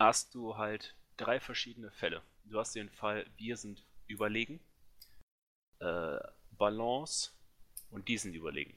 hast 0.00 0.34
du 0.34 0.56
halt 0.56 0.96
drei 1.16 1.38
verschiedene 1.38 1.92
Fälle. 1.92 2.24
Du 2.44 2.58
hast 2.58 2.74
den 2.74 2.90
Fall, 2.90 3.30
wir 3.36 3.56
sind 3.56 3.86
überlegen, 4.08 4.58
äh, 5.78 6.18
Balance 6.50 7.30
und 7.90 8.08
die 8.08 8.18
sind 8.18 8.34
überlegen. 8.34 8.76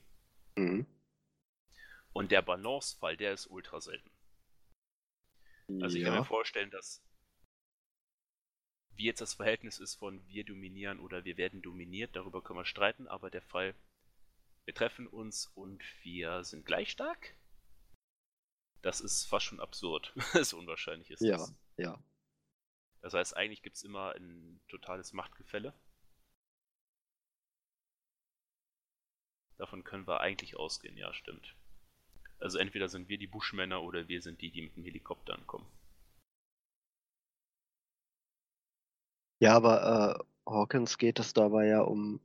Mhm. 0.56 0.86
Und 2.14 2.32
der 2.32 2.44
Balance-Fall, 2.44 3.18
der 3.18 3.34
ist 3.34 3.48
ultra 3.48 3.82
selten. 3.82 4.12
Also 5.82 5.98
ich 5.98 6.04
kann 6.04 6.14
mir 6.14 6.24
vorstellen, 6.26 6.70
dass 6.70 7.04
wie 8.98 9.06
jetzt 9.06 9.22
das 9.22 9.34
Verhältnis 9.34 9.80
ist 9.80 9.96
von 9.96 10.26
wir 10.28 10.44
dominieren 10.44 11.00
oder 11.00 11.26
wir 11.26 11.38
werden 11.38 11.62
dominiert, 11.62 12.16
darüber 12.16 12.42
können 12.42 12.60
wir 12.60 12.66
streiten, 12.66 13.08
aber 13.08 13.30
der 13.30 13.42
Fall, 13.42 13.76
wir 14.66 14.74
treffen 14.74 15.08
uns 15.08 15.48
und 15.56 15.84
wir 16.04 16.44
sind 16.44 16.66
gleich 16.66 16.92
stark, 16.92 17.36
das 18.86 19.02
ist 19.02 19.26
fast 19.26 19.48
schon 19.48 19.60
absurd. 19.60 20.14
so 20.44 20.60
unwahrscheinlich 20.60 21.10
ist 21.10 21.22
ja, 21.22 21.38
das. 21.38 21.56
ja. 21.78 22.00
Das 23.02 23.14
heißt, 23.14 23.36
eigentlich 23.36 23.64
gibt 23.64 23.78
es 23.78 23.84
immer 23.84 24.14
ein 24.14 24.62
totales 24.68 25.12
Machtgefälle. 25.12 25.74
Davon 29.58 29.84
können 29.84 30.08
wir 30.08 30.20
eigentlich 30.20 30.56
ausgehen, 30.58 30.98
ja, 30.98 31.14
stimmt. 31.14 31.56
Also 32.40 32.60
entweder 32.60 32.90
sind 32.90 33.10
wir 33.10 33.18
die 33.18 33.28
Buschmänner 33.28 33.82
oder 33.82 34.08
wir 34.08 34.22
sind 34.22 34.42
die, 34.42 34.52
die 34.52 34.62
mit 34.62 34.76
dem 34.76 34.84
Helikopter 34.84 35.34
ankommen. 35.34 35.66
Ja, 39.40 39.56
aber 39.56 40.20
äh, 40.20 40.52
Hawkins 40.52 40.98
geht 40.98 41.20
es 41.20 41.34
dabei 41.34 41.68
ja 41.68 41.82
um 41.82 42.20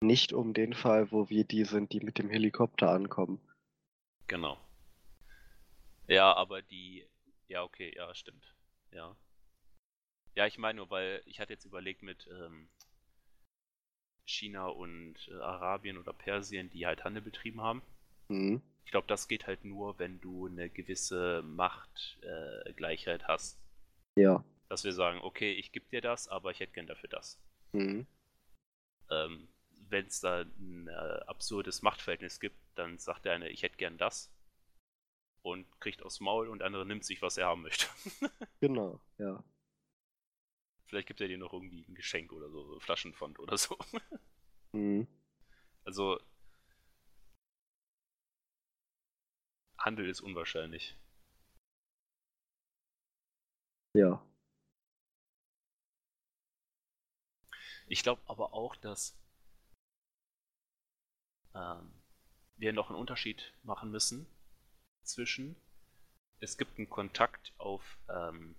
nicht 0.00 0.32
um 0.32 0.54
den 0.54 0.74
Fall, 0.74 1.10
wo 1.10 1.28
wir 1.28 1.44
die 1.44 1.64
sind, 1.64 1.92
die 1.92 2.00
mit 2.00 2.18
dem 2.18 2.30
Helikopter 2.30 2.90
ankommen. 2.90 3.40
Genau. 4.28 4.58
Ja, 6.06 6.34
aber 6.34 6.62
die. 6.62 7.06
Ja, 7.48 7.64
okay, 7.64 7.92
ja, 7.96 8.14
stimmt. 8.14 8.54
Ja. 8.92 9.16
Ja, 10.34 10.46
ich 10.46 10.58
meine 10.58 10.76
nur, 10.76 10.90
weil 10.90 11.22
ich 11.26 11.40
hatte 11.40 11.52
jetzt 11.52 11.64
überlegt 11.64 12.02
mit 12.02 12.28
ähm, 12.28 12.68
China 14.24 14.66
und 14.66 15.16
äh, 15.28 15.40
Arabien 15.40 15.98
oder 15.98 16.12
Persien, 16.12 16.70
die 16.70 16.86
halt 16.86 17.04
Handel 17.04 17.22
betrieben 17.22 17.60
haben. 17.60 17.82
Mhm. 18.28 18.62
Ich 18.84 18.90
glaube, 18.90 19.06
das 19.06 19.28
geht 19.28 19.46
halt 19.46 19.64
nur, 19.64 19.98
wenn 19.98 20.20
du 20.20 20.46
eine 20.46 20.70
gewisse 20.70 21.42
Machtgleichheit 21.42 23.22
äh, 23.22 23.24
hast. 23.24 23.58
Ja. 24.16 24.44
Dass 24.68 24.84
wir 24.84 24.92
sagen, 24.92 25.20
okay, 25.22 25.52
ich 25.52 25.72
gebe 25.72 25.88
dir 25.88 26.00
das, 26.00 26.28
aber 26.28 26.50
ich 26.50 26.60
hätte 26.60 26.72
gern 26.72 26.86
dafür 26.86 27.08
das. 27.08 27.40
Mhm. 27.72 28.06
Ähm, 29.10 29.48
wenn 29.88 30.06
es 30.06 30.20
da 30.20 30.42
ein 30.42 30.88
äh, 30.88 31.20
absurdes 31.26 31.82
Machtverhältnis 31.82 32.40
gibt, 32.40 32.56
dann 32.74 32.98
sagt 32.98 33.24
der 33.24 33.32
eine, 33.32 33.48
ich 33.48 33.62
hätte 33.62 33.76
gern 33.76 33.96
das 33.96 34.30
und 35.42 35.66
kriegt 35.80 36.02
aufs 36.02 36.20
Maul 36.20 36.48
und 36.48 36.58
der 36.58 36.66
andere 36.66 36.84
nimmt 36.84 37.04
sich, 37.04 37.22
was 37.22 37.38
er 37.38 37.46
haben 37.46 37.62
möchte. 37.62 37.86
Genau, 38.60 39.00
ja. 39.18 39.42
Vielleicht 40.86 41.06
gibt 41.06 41.20
er 41.20 41.28
dir 41.28 41.38
noch 41.38 41.52
irgendwie 41.52 41.84
ein 41.86 41.94
Geschenk 41.94 42.32
oder 42.32 42.50
so, 42.50 42.64
so 42.64 42.80
Flaschenpfand 42.80 43.38
oder 43.38 43.56
so. 43.56 43.78
Mhm. 44.72 45.06
Also 45.84 46.20
Handel 49.78 50.10
ist 50.10 50.20
unwahrscheinlich. 50.20 50.94
Ja. 53.94 54.22
Ich 57.88 58.02
glaube 58.02 58.22
aber 58.26 58.52
auch, 58.52 58.76
dass 58.76 59.16
ähm, 61.54 61.92
wir 62.56 62.72
noch 62.72 62.90
einen 62.90 62.98
Unterschied 62.98 63.52
machen 63.62 63.90
müssen 63.90 64.26
zwischen 65.02 65.56
es 66.40 66.56
gibt 66.56 66.78
einen 66.78 66.88
Kontakt 66.88 67.52
auf 67.58 67.98
ähm, 68.08 68.54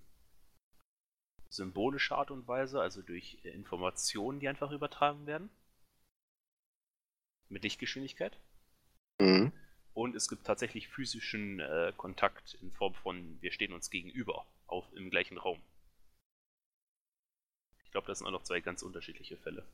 symbolische 1.48 2.14
Art 2.14 2.30
und 2.30 2.46
Weise, 2.46 2.80
also 2.80 3.02
durch 3.02 3.38
äh, 3.44 3.50
Informationen, 3.50 4.40
die 4.40 4.48
einfach 4.48 4.70
übertragen 4.70 5.26
werden. 5.26 5.50
mit 7.48 7.64
Lichtgeschwindigkeit. 7.64 8.38
Mhm. 9.20 9.52
Und 9.92 10.14
es 10.14 10.28
gibt 10.28 10.46
tatsächlich 10.46 10.88
physischen 10.88 11.58
äh, 11.58 11.92
Kontakt 11.96 12.54
in 12.62 12.70
Form 12.70 12.94
von, 12.94 13.42
wir 13.42 13.50
stehen 13.50 13.72
uns 13.72 13.90
gegenüber, 13.90 14.46
auf, 14.66 14.84
im 14.92 15.10
gleichen 15.10 15.36
Raum. 15.36 15.60
Ich 17.90 17.92
glaube, 17.92 18.06
das 18.06 18.18
sind 18.18 18.28
auch 18.28 18.32
noch 18.32 18.44
zwei 18.44 18.60
ganz 18.60 18.84
unterschiedliche 18.84 19.36
Fälle. 19.36 19.66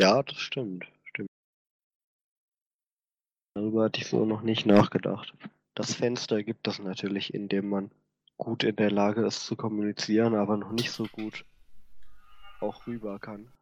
Ja, 0.00 0.20
das 0.24 0.36
stimmt. 0.40 0.84
Stimmt. 1.04 1.28
Darüber 3.54 3.84
hatte 3.84 4.00
ich 4.00 4.08
so 4.08 4.24
noch 4.24 4.42
nicht 4.42 4.66
nachgedacht. 4.66 5.32
Das 5.76 5.94
Fenster 5.94 6.42
gibt 6.42 6.66
es 6.66 6.80
natürlich, 6.80 7.32
indem 7.32 7.68
man 7.68 7.92
gut 8.36 8.64
in 8.64 8.74
der 8.74 8.90
Lage 8.90 9.24
ist 9.24 9.46
zu 9.46 9.54
kommunizieren, 9.54 10.34
aber 10.34 10.56
noch 10.56 10.72
nicht 10.72 10.90
so 10.90 11.06
gut 11.06 11.44
auch 12.58 12.84
rüber 12.88 13.20
kann. 13.20 13.52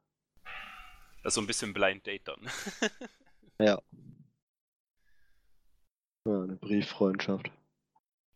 Das 1.23 1.33
ist 1.33 1.35
so 1.35 1.43
ein 1.43 1.47
bisschen 1.47 1.75
Blind 1.75 2.07
Date 2.07 2.27
dann. 2.27 2.41
Ja. 3.61 3.83
Ja, 6.25 6.43
eine 6.43 6.57
Brieffreundschaft. 6.57 7.51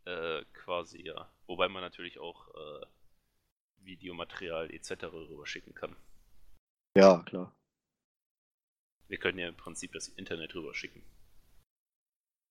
äh, 0.05 0.45
quasi, 0.53 1.01
ja. 1.07 1.31
Wobei 1.47 1.69
man 1.69 1.81
natürlich 1.81 2.19
auch 2.19 2.49
äh, 2.49 2.87
Videomaterial 3.85 4.71
etc. 4.73 5.05
rüberschicken 5.05 5.75
kann. 5.75 5.97
Ja, 6.97 7.23
klar. 7.23 7.55
Wir 9.09 9.19
können 9.19 9.39
ja 9.39 9.49
im 9.49 9.57
Prinzip 9.57 9.93
das 9.93 10.09
Internet 10.09 10.55
rüberschicken. 10.55 11.03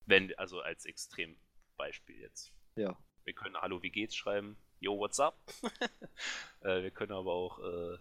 Wenn, 0.05 0.33
also 0.35 0.61
als 0.61 0.85
Extrembeispiel 0.85 2.19
jetzt. 2.19 2.53
Ja. 2.75 2.97
Wir 3.23 3.33
können 3.33 3.57
Hallo, 3.57 3.81
wie 3.83 3.91
geht's 3.91 4.15
schreiben. 4.15 4.57
Yo, 4.79 4.97
what's 4.97 5.19
up? 5.19 5.37
äh, 6.61 6.81
wir 6.81 6.91
können 6.91 7.11
aber 7.11 7.33
auch 7.33 7.59
äh, 7.59 7.97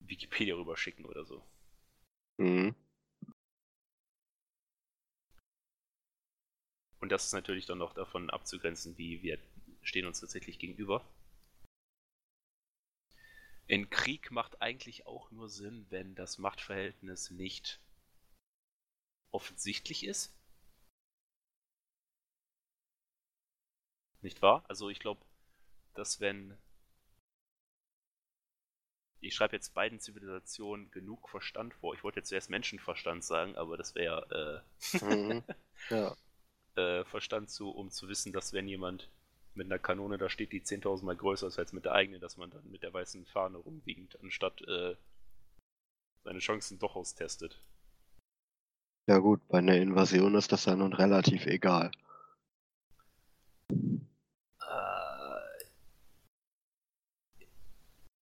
Wikipedia 0.00 0.54
rüberschicken 0.56 1.04
oder 1.04 1.24
so. 1.24 1.44
Mhm. 2.38 2.74
Und 7.00 7.10
das 7.10 7.26
ist 7.26 7.32
natürlich 7.32 7.66
dann 7.66 7.78
noch 7.78 7.94
davon 7.94 8.30
abzugrenzen, 8.30 8.96
wie 8.96 9.22
wir 9.22 9.38
stehen 9.82 10.06
uns 10.06 10.20
tatsächlich 10.20 10.58
gegenüber. 10.58 11.04
In 13.66 13.90
Krieg 13.90 14.30
macht 14.30 14.60
eigentlich 14.60 15.06
auch 15.06 15.30
nur 15.30 15.48
Sinn, 15.48 15.86
wenn 15.90 16.14
das 16.14 16.38
Machtverhältnis 16.38 17.30
nicht 17.30 17.80
offensichtlich 19.30 20.04
ist. 20.04 20.34
Nicht 24.20 24.40
wahr? 24.42 24.64
Also 24.68 24.88
ich 24.88 25.00
glaube, 25.00 25.24
dass 25.94 26.20
wenn 26.20 26.56
ich 29.20 29.34
schreibe 29.34 29.54
jetzt 29.54 29.72
beiden 29.72 30.00
Zivilisationen 30.00 30.90
genug 30.90 31.28
Verstand 31.28 31.74
vor. 31.74 31.94
Ich 31.94 32.02
wollte 32.02 32.18
jetzt 32.20 32.28
zuerst 32.28 32.50
Menschenverstand 32.50 33.24
sagen, 33.24 33.56
aber 33.56 33.76
das 33.76 33.94
wäre 33.94 34.62
äh, 34.98 34.98
Mhm. 34.98 35.44
Ja. 35.90 36.16
äh, 36.76 37.04
Verstand 37.04 37.50
zu, 37.50 37.70
um 37.70 37.90
zu 37.90 38.08
wissen, 38.08 38.32
dass 38.32 38.52
wenn 38.52 38.68
jemand 38.68 39.08
mit 39.54 39.66
einer 39.66 39.78
Kanone 39.78 40.18
da 40.18 40.28
steht, 40.28 40.52
die 40.52 40.62
10.000 40.62 41.04
Mal 41.04 41.16
größer 41.16 41.46
ist 41.46 41.58
als 41.58 41.72
mit 41.72 41.84
der 41.84 41.92
eigenen, 41.92 42.20
dass 42.20 42.36
man 42.36 42.50
dann 42.50 42.70
mit 42.70 42.82
der 42.82 42.92
weißen 42.92 43.26
Fahne 43.26 43.58
rumwiegend, 43.58 44.18
anstatt 44.22 44.62
äh, 44.62 44.96
seine 46.24 46.38
Chancen 46.38 46.78
doch 46.78 46.96
austestet. 46.96 47.60
Ja 49.08 49.18
gut, 49.18 49.46
bei 49.48 49.58
einer 49.58 49.76
Invasion 49.76 50.34
ist 50.36 50.52
das 50.52 50.64
ja 50.64 50.76
nun 50.76 50.92
relativ 50.92 51.46
egal. 51.46 51.90
Äh, 53.70 55.40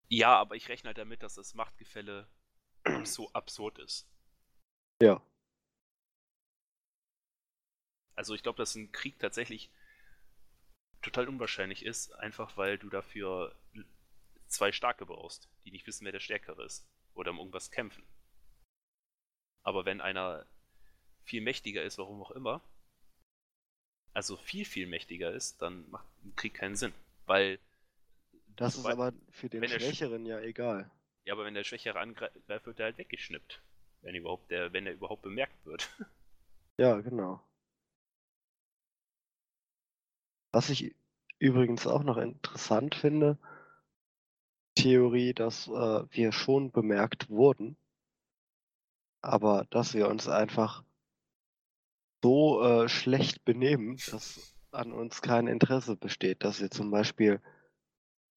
ja, 0.07 0.37
aber 0.37 0.55
ich 0.55 0.69
rechne 0.69 0.87
halt 0.87 0.97
damit, 0.97 1.21
dass 1.21 1.35
das 1.35 1.53
Machtgefälle 1.53 2.27
so 3.03 3.31
absurd 3.33 3.77
ist. 3.79 4.07
Ja. 5.01 5.21
Also 8.15 8.33
ich 8.33 8.43
glaube, 8.43 8.57
dass 8.57 8.75
ein 8.75 8.91
Krieg 8.91 9.19
tatsächlich 9.19 9.69
total 11.01 11.27
unwahrscheinlich 11.29 11.85
ist, 11.85 12.11
einfach 12.13 12.57
weil 12.57 12.77
du 12.77 12.89
dafür 12.89 13.55
zwei 14.47 14.71
Starke 14.71 15.05
brauchst, 15.05 15.49
die 15.65 15.71
nicht 15.71 15.87
wissen, 15.87 16.05
wer 16.05 16.11
der 16.11 16.19
Stärkere 16.19 16.63
ist 16.65 16.87
oder 17.13 17.31
um 17.31 17.37
irgendwas 17.37 17.71
kämpfen. 17.71 18.03
Aber 19.63 19.85
wenn 19.85 20.01
einer 20.01 20.45
viel 21.23 21.41
mächtiger 21.41 21.83
ist, 21.83 21.97
warum 21.97 22.21
auch 22.21 22.31
immer, 22.31 22.61
also 24.13 24.37
viel, 24.37 24.65
viel 24.65 24.87
mächtiger 24.87 25.31
ist, 25.31 25.61
dann 25.61 25.89
macht 25.89 26.07
ein 26.23 26.35
Krieg 26.35 26.55
keinen 26.55 26.75
Sinn. 26.75 26.93
Weil, 27.25 27.59
Das 28.55 28.75
ist 28.75 28.85
aber 28.85 29.13
für 29.29 29.49
den 29.49 29.67
Schwächeren 29.67 30.25
ja 30.25 30.39
egal. 30.41 30.89
ja, 31.25 31.33
aber 31.33 31.45
wenn 31.45 31.53
der 31.53 31.63
Schwächere 31.63 31.99
angreift, 31.99 32.65
wird 32.65 32.79
er 32.79 32.85
halt 32.85 32.97
weggeschnippt. 32.97 33.61
Wenn 34.01 34.15
überhaupt 34.15 34.49
der, 34.49 34.73
wenn 34.73 34.87
er 34.87 34.93
überhaupt 34.93 35.21
bemerkt 35.21 35.65
wird. 35.65 35.89
Ja, 36.77 36.97
genau. 37.01 37.43
Was 40.51 40.69
ich 40.69 40.95
übrigens 41.37 41.87
auch 41.87 42.03
noch 42.03 42.17
interessant 42.17 42.95
finde, 42.95 43.37
Theorie, 44.75 45.33
dass 45.33 45.67
äh, 45.67 46.03
wir 46.11 46.31
schon 46.31 46.71
bemerkt 46.71 47.29
wurden, 47.29 47.77
aber 49.21 49.65
dass 49.69 49.93
wir 49.93 50.07
uns 50.07 50.27
einfach 50.27 50.83
so 52.23 52.61
äh, 52.63 52.89
schlecht 52.89 53.45
benehmen, 53.45 53.97
dass 54.11 54.55
an 54.71 54.91
uns 54.91 55.21
kein 55.21 55.47
Interesse 55.47 55.95
besteht, 55.95 56.43
dass 56.43 56.61
wir 56.61 56.69
zum 56.69 56.91
Beispiel 56.91 57.41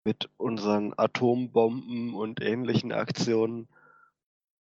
mit 0.05 0.31
unseren 0.37 0.94
Atombomben 0.96 2.14
und 2.14 2.40
ähnlichen 2.40 2.92
Aktionen 2.92 3.68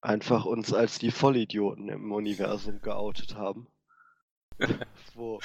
einfach 0.02 0.46
uns 0.46 0.74
als 0.74 1.00
die 1.00 1.12
Vollidioten 1.12 1.90
im 1.90 2.12
Universum 2.12 2.82
geoutet 2.82 3.36
haben. 3.36 3.68
wo 5.16 5.40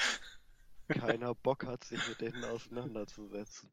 keiner 0.87 1.35
Bock 1.35 1.65
hat, 1.65 1.83
sich 1.83 2.07
mit 2.07 2.21
denen 2.21 2.43
auseinanderzusetzen. 2.45 3.69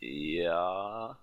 Ja, 0.00 1.18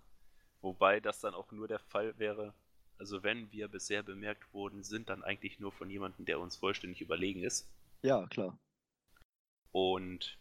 wobei 0.62 1.00
das 1.02 1.20
dann 1.20 1.34
auch 1.34 1.52
nur 1.52 1.68
der 1.68 1.80
Fall 1.80 2.18
wäre, 2.18 2.54
also 2.98 3.24
wenn 3.24 3.52
wir 3.52 3.68
bisher 3.68 4.04
bemerkt 4.04 4.54
wurden, 4.54 4.84
sind 4.84 5.10
dann 5.10 5.24
eigentlich 5.24 5.60
nur 5.60 5.72
von 5.72 5.90
jemandem, 5.90 6.26
der 6.26 6.40
uns 6.40 6.56
vollständig 6.58 7.02
überlegen 7.02 7.44
ist. 7.44 7.70
Ja, 8.02 8.26
klar. 8.28 8.58
Und 9.72 10.38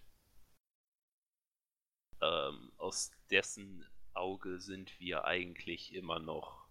ähm, 2.21 2.73
aus 2.77 3.11
dessen 3.31 3.87
Auge 4.15 4.61
sind 4.61 4.99
wir 4.99 5.25
eigentlich 5.25 5.95
immer 5.95 6.19
noch 6.19 6.67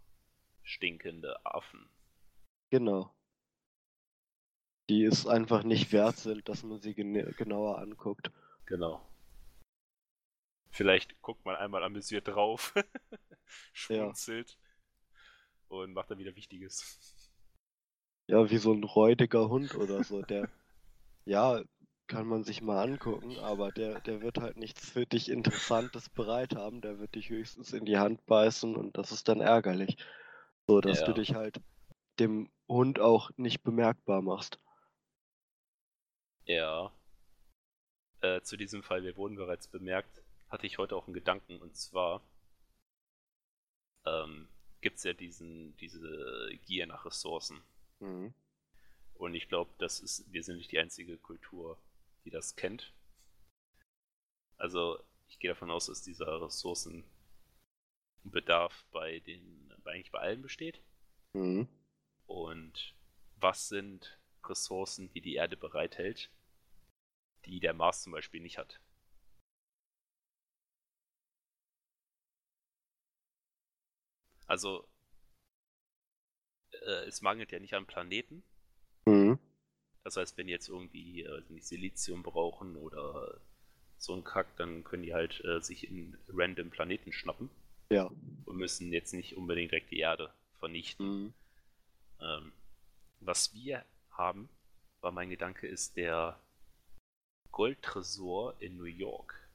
stinkende 0.63 1.45
Affen. 1.45 1.89
Genau. 2.71 3.13
Die 4.89 5.05
es 5.05 5.25
einfach 5.25 5.63
nicht 5.63 5.93
wert 5.93 6.17
sind, 6.17 6.49
dass 6.49 6.63
man 6.63 6.81
sie 6.81 6.93
genauer 6.93 7.77
anguckt. 7.79 8.31
Genau. 8.67 9.01
Vielleicht 10.71 11.21
guckt 11.21 11.43
man 11.45 11.55
einmal 11.57 11.83
amüsiert 11.83 12.27
drauf, 12.29 12.73
schmunzelt 13.73 14.57
und 15.69 15.93
macht 15.93 16.11
dann 16.11 16.19
wieder 16.19 16.35
Wichtiges. 16.35 16.89
Ja, 18.27 18.49
wie 18.49 18.57
so 18.57 18.73
ein 18.73 18.83
räudiger 18.83 19.49
Hund 19.49 19.75
oder 19.75 20.03
so. 20.03 20.21
Der, 20.23 20.49
ja, 21.25 21.63
kann 22.07 22.27
man 22.27 22.43
sich 22.43 22.61
mal 22.61 22.83
angucken, 22.83 23.39
aber 23.39 23.71
der, 23.71 24.01
der 24.01 24.21
wird 24.21 24.39
halt 24.39 24.57
nichts 24.57 24.89
für 24.91 25.05
dich 25.07 25.29
Interessantes 25.29 26.09
bereit 26.09 26.55
haben. 26.55 26.81
Der 26.81 26.99
wird 26.99 27.15
dich 27.15 27.29
höchstens 27.29 27.73
in 27.73 27.85
die 27.85 27.97
Hand 27.99 28.25
beißen 28.27 28.75
und 28.75 28.97
das 28.97 29.11
ist 29.11 29.27
dann 29.29 29.41
ärgerlich. 29.41 29.97
So, 30.67 30.81
dass 30.81 31.03
du 31.03 31.13
Ja. 31.13 31.13
dich 31.13 31.35
halt 31.35 31.61
dem 32.19 32.49
Hund 32.67 32.99
auch 32.99 33.31
nicht 33.37 33.63
bemerkbar 33.63 34.21
machst. 34.21 34.59
Ja. 36.45 36.91
Äh, 38.21 38.41
zu 38.41 38.57
diesem 38.57 38.83
Fall, 38.83 39.03
wir 39.03 39.17
wurden 39.17 39.35
bereits 39.35 39.67
bemerkt, 39.67 40.23
hatte 40.49 40.65
ich 40.65 40.77
heute 40.77 40.95
auch 40.95 41.05
einen 41.05 41.13
Gedanken 41.13 41.61
und 41.61 41.75
zwar 41.75 42.21
ähm, 44.05 44.47
gibt 44.81 44.97
es 44.97 45.03
ja 45.03 45.13
diesen, 45.13 45.75
diese 45.77 46.49
Gier 46.65 46.87
nach 46.87 47.05
Ressourcen. 47.05 47.61
Mhm. 47.99 48.33
Und 49.15 49.33
ich 49.33 49.49
glaube, 49.49 49.71
das 49.77 49.99
ist, 49.99 50.31
wir 50.31 50.43
sind 50.43 50.57
nicht 50.57 50.71
die 50.71 50.79
einzige 50.79 51.17
Kultur, 51.17 51.77
die 52.23 52.29
das 52.29 52.55
kennt. 52.55 52.93
Also 54.57 54.99
ich 55.27 55.39
gehe 55.39 55.49
davon 55.49 55.71
aus, 55.71 55.87
dass 55.87 56.03
dieser 56.03 56.41
Ressourcenbedarf 56.41 58.85
bei 58.91 59.19
den, 59.19 59.73
bei 59.83 59.93
eigentlich 59.93 60.11
bei 60.11 60.19
allen 60.19 60.41
besteht. 60.41 60.81
Mhm. 61.33 61.67
Und 62.27 62.93
was 63.37 63.67
sind 63.69 64.19
Ressourcen, 64.43 65.09
die 65.13 65.21
die 65.21 65.35
Erde 65.35 65.57
bereithält, 65.57 66.29
die 67.45 67.59
der 67.59 67.73
Mars 67.73 68.03
zum 68.03 68.11
Beispiel 68.11 68.41
nicht 68.41 68.57
hat? 68.57 68.79
Also, 74.45 74.87
äh, 76.71 77.05
es 77.07 77.21
mangelt 77.21 77.51
ja 77.51 77.59
nicht 77.59 77.73
an 77.73 77.85
Planeten. 77.85 78.43
Mhm. 79.05 79.39
Das 80.03 80.15
heißt, 80.15 80.37
wenn 80.37 80.47
die 80.47 80.53
jetzt 80.53 80.69
irgendwie 80.69 81.23
äh, 81.23 81.43
nicht 81.49 81.65
Silizium 81.65 82.23
brauchen 82.23 82.77
oder 82.77 83.41
so 83.97 84.13
ein 84.13 84.23
Kack, 84.23 84.55
dann 84.57 84.83
können 84.83 85.03
die 85.03 85.13
halt 85.13 85.43
äh, 85.43 85.59
sich 85.59 85.89
in 85.89 86.17
random 86.29 86.69
Planeten 86.69 87.11
schnappen. 87.11 87.49
Ja. 87.89 88.09
Und 88.45 88.57
müssen 88.57 88.91
jetzt 88.93 89.13
nicht 89.13 89.35
unbedingt 89.35 89.71
direkt 89.71 89.91
die 89.91 89.99
Erde 89.99 90.33
vernichten. 90.59 91.23
Mhm. 91.23 91.33
Ähm, 92.19 92.51
was 93.19 93.53
wir 93.53 93.85
haben, 94.11 94.49
war 95.01 95.11
mein 95.11 95.29
Gedanke, 95.29 95.67
ist 95.67 95.95
der 95.97 96.39
Goldtresor 97.51 98.59
in 98.61 98.77
New 98.77 98.85
York. 98.85 99.47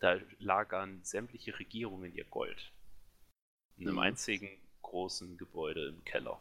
Da 0.00 0.20
lagern 0.38 1.02
sämtliche 1.04 1.58
Regierungen 1.58 2.14
ihr 2.14 2.24
Gold. 2.24 2.72
In 3.76 3.88
einem 3.88 3.96
Mhm. 3.96 4.02
einzigen 4.02 4.48
großen 4.82 5.36
Gebäude 5.38 5.88
im 5.88 6.04
Keller. 6.04 6.40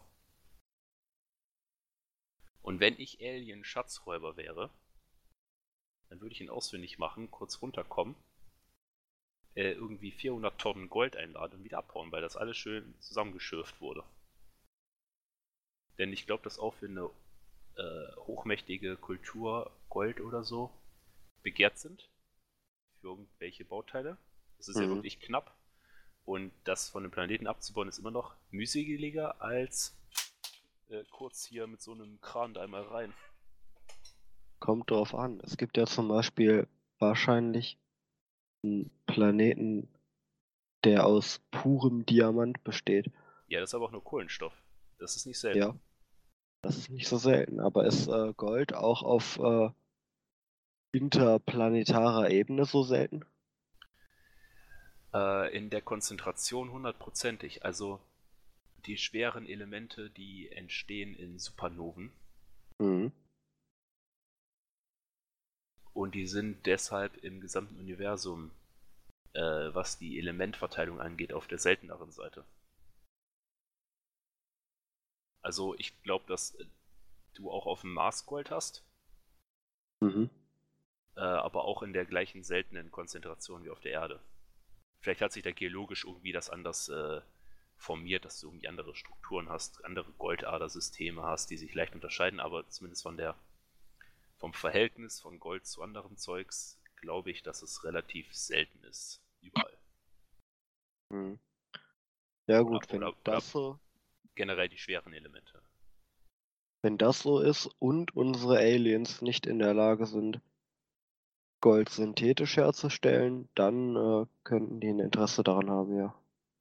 Und 2.62 2.80
wenn 2.80 3.00
ich 3.00 3.20
Alien-Schatzräuber 3.20 4.38
wäre, 4.38 4.70
dann 6.10 6.22
würde 6.22 6.34
ich 6.34 6.42
ihn 6.42 6.50
ausfindig 6.50 6.98
machen, 7.00 7.32
kurz 7.32 7.62
runterkommen, 7.62 8.16
äh, 9.58 9.72
irgendwie 9.72 10.12
400 10.12 10.60
Tonnen 10.60 10.88
Gold 10.88 11.18
einladen 11.18 11.56
und 11.58 11.64
wieder 11.64 11.80
abhauen, 11.80 12.12
weil 12.12 12.22
das 12.22 12.38
alles 12.38 12.56
schön 12.58 12.94
zusammengeschürft 13.00 13.82
wurde. 13.82 14.04
Denn 15.98 16.14
ich 16.14 16.28
glaube, 16.28 16.44
dass 16.44 16.60
auch 16.60 16.76
für 16.76 16.86
eine 16.86 17.10
äh, 17.76 18.16
hochmächtige 18.18 18.98
Kultur 18.98 19.72
Gold 19.90 20.22
oder 20.22 20.44
so 20.44 20.70
begehrt 21.42 21.80
sind. 21.80 22.08
Für 23.02 23.08
irgendwelche 23.08 23.66
Bauteile. 23.66 24.18
Das 24.58 24.68
ist 24.68 24.80
ja 24.80 24.84
Mhm. 24.84 24.90
wirklich 24.90 25.20
knapp. 25.20 25.56
Und 26.24 26.52
das 26.66 26.90
von 26.90 27.02
dem 27.02 27.12
Planeten 27.12 27.48
abzubauen 27.48 27.88
ist 27.88 27.98
immer 27.98 28.12
noch 28.12 28.36
mühseliger 28.52 29.42
als 29.42 29.96
äh, 30.90 31.04
kurz 31.10 31.46
hier 31.46 31.66
mit 31.66 31.82
so 31.82 31.94
einem 31.94 32.22
Kran 32.22 32.54
da 32.54 32.62
einmal 32.62 32.84
rein. 32.84 33.14
Kommt 34.60 34.92
drauf 34.92 35.16
an. 35.16 35.40
Es 35.44 35.58
gibt 35.58 35.78
ja 35.78 35.88
zum 35.88 36.10
Beispiel 36.10 36.68
wahrscheinlich 37.00 37.80
einen 38.68 38.92
Planeten, 39.06 39.88
der 40.84 41.06
aus 41.06 41.40
purem 41.52 42.06
Diamant 42.06 42.64
besteht. 42.64 43.12
Ja, 43.48 43.60
das 43.60 43.72
ist 43.72 43.74
aber 43.76 43.86
auch 43.86 43.92
nur 43.92 44.04
Kohlenstoff. 44.04 44.54
Das 45.00 45.16
ist 45.16 45.26
nicht 45.26 45.40
selten. 45.40 45.60
Ja. 45.60 45.76
Das 46.62 46.78
ist 46.78 46.90
nicht 46.90 47.08
so 47.08 47.18
selten, 47.18 47.60
aber 47.60 47.86
ist 47.86 48.08
äh, 48.08 48.34
Gold 48.36 48.74
auch 48.74 49.04
auf 49.04 49.40
äh, 49.40 49.70
interplanetarer 50.92 52.30
Ebene 52.30 52.66
so 52.66 52.84
selten? 52.84 53.24
Äh, 55.14 55.56
in 55.56 55.70
der 55.70 55.82
Konzentration 55.82 56.72
hundertprozentig. 56.72 57.64
Also 57.64 58.02
die 58.86 58.98
schweren 58.98 59.46
Elemente, 59.46 60.10
die 60.10 60.50
entstehen 60.52 61.16
in 61.16 61.40
Supernoven 61.40 62.12
Mhm. 62.80 63.12
Und 65.98 66.14
die 66.14 66.28
sind 66.28 66.68
deshalb 66.68 67.24
im 67.24 67.42
gesamten 67.42 67.80
Universum, 67.80 68.52
äh, 69.34 69.42
was 69.74 69.98
die 69.98 70.20
Elementverteilung 70.20 71.02
angeht, 71.02 71.34
auf 71.34 71.48
der 71.48 71.58
selteneren 71.58 72.12
Seite. 72.12 72.46
Also 75.42 75.74
ich 75.76 76.00
glaube, 76.04 76.26
dass 76.28 76.54
äh, 76.56 76.66
du 77.34 77.50
auch 77.50 77.66
auf 77.66 77.82
dem 77.82 77.94
Mars 77.94 78.28
Gold 78.28 78.52
hast, 78.52 78.84
Mhm. 80.02 80.30
äh, 81.16 81.22
aber 81.22 81.66
auch 81.66 81.82
in 81.82 81.94
der 81.94 82.06
gleichen 82.06 82.44
seltenen 82.44 82.92
Konzentration 82.92 83.64
wie 83.64 83.72
auf 83.72 83.80
der 83.80 83.94
Erde. 83.94 84.20
Vielleicht 85.02 85.22
hat 85.22 85.32
sich 85.32 85.42
da 85.42 85.52
geologisch 85.52 86.06
irgendwie 86.06 86.32
das 86.32 86.52
anders 86.52 86.90
äh, 86.90 87.22
formiert, 87.76 88.24
dass 88.24 88.40
du 88.40 88.50
irgendwie 88.50 88.68
andere 88.68 88.96
Strukturen 88.96 89.50
hast, 89.50 89.84
andere 89.84 90.12
Goldadersysteme 90.20 91.24
hast, 91.24 91.50
die 91.50 91.58
sich 91.58 91.74
leicht 91.74 91.96
unterscheiden, 91.96 92.40
aber 92.40 92.70
zumindest 92.70 93.02
von 93.02 93.18
der 93.18 93.36
vom 94.38 94.54
Verhältnis 94.54 95.20
von 95.20 95.40
Gold 95.40 95.66
zu 95.66 95.82
anderem 95.82 96.16
Zeugs 96.18 96.80
glaube 96.98 97.32
ich, 97.32 97.44
dass 97.44 97.62
es 97.62 97.84
relativ 97.84 98.34
selten 98.34 98.84
ist. 98.84 99.22
Überall. 99.42 99.78
Mhm. 101.10 101.40
Ja 102.48 102.62
gut, 102.62 102.84
Oder- 102.86 102.90
wenn 102.94 103.04
oder- 103.04 103.18
das 103.24 103.52
so, 103.52 103.80
Generell 104.36 104.70
die 104.70 104.78
schweren 104.78 105.14
Elemente. 105.14 105.62
wenn 106.84 106.98
das 106.98 107.20
so 107.22 107.40
ist 107.40 107.70
und 107.80 108.16
unsere 108.16 108.58
Aliens 108.60 109.22
nicht 109.22 109.46
in 109.48 109.60
der 109.60 109.74
Lage 109.74 110.06
sind, 110.06 110.40
Gold 111.60 111.90
synthetisch 111.90 112.56
herzustellen, 112.58 113.50
dann 113.56 113.96
äh, 113.96 114.26
könnten 114.44 114.80
die 114.80 114.90
ein 114.90 115.00
Interesse 115.00 115.44
daran 115.44 115.70
haben, 115.72 115.98
ja. 115.98 116.14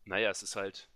Naja, 0.06 0.30
es 0.30 0.42
ist 0.42 0.56
halt. 0.56 0.88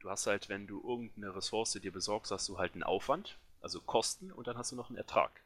Du 0.00 0.10
hast 0.10 0.26
halt, 0.26 0.48
wenn 0.48 0.66
du 0.66 0.82
irgendeine 0.82 1.34
Ressource 1.36 1.72
dir 1.74 1.92
besorgst, 1.92 2.32
hast 2.32 2.48
du 2.48 2.58
halt 2.58 2.72
einen 2.74 2.82
Aufwand, 2.82 3.38
also 3.62 3.80
Kosten, 3.80 4.32
und 4.32 4.46
dann 4.46 4.58
hast 4.58 4.72
du 4.72 4.76
noch 4.76 4.88
einen 4.88 4.98
Ertrag. 4.98 5.42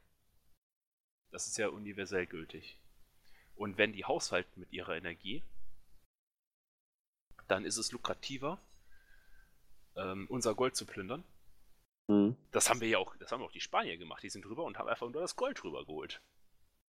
Das 1.31 1.47
ist 1.47 1.59
ja 1.59 1.69
universell 1.69 2.27
gültig. 2.27 2.79
Und 3.55 3.79
wenn 3.79 3.93
die 3.93 4.05
haushalten 4.05 4.61
mit 4.61 4.73
ihrer 4.73 4.97
Energie, 4.97 5.43
dann 7.49 7.65
ist 7.65 7.77
es 7.77 7.93
lukrativer, 7.93 8.59
ähm, 9.95 10.27
unser 10.29 10.55
Gold 10.55 10.77
zu 10.77 10.87
plündern. 10.87 11.25
Mhm. 12.09 12.37
Das 12.53 12.69
haben 12.71 12.81
wir 12.81 12.89
ja 12.89 12.99
auch, 12.99 13.17
das 13.17 13.33
haben 13.33 13.43
auch 13.43 13.53
die 13.53 13.61
Spanier 13.61 13.97
gemacht. 13.97 14.23
Die 14.23 14.31
sind 14.31 14.45
drüber 14.45 14.65
und 14.65 14.79
haben 14.79 14.89
einfach 14.89 15.09
nur 15.09 15.21
das 15.21 15.37
Gold 15.37 15.63
drüber 15.63 15.85
geholt. 15.85 16.21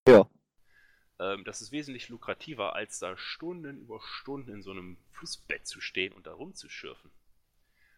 Ja. 0.08 0.30
Ähm, 1.20 1.44
das 1.44 1.62
ist 1.62 1.72
wesentlich 1.72 2.10
lukrativer, 2.10 2.76
als 2.76 3.00
da 3.00 3.18
Stunden 3.18 3.80
über 3.80 4.00
Stunden 4.02 4.52
in 4.52 4.62
so 4.62 4.72
einem 4.72 4.98
Flussbett 5.12 5.66
zu 5.66 5.82
stehen 5.82 6.14
und 6.14 6.28
da 6.28 6.34
rumzuschürfen. 6.34 7.12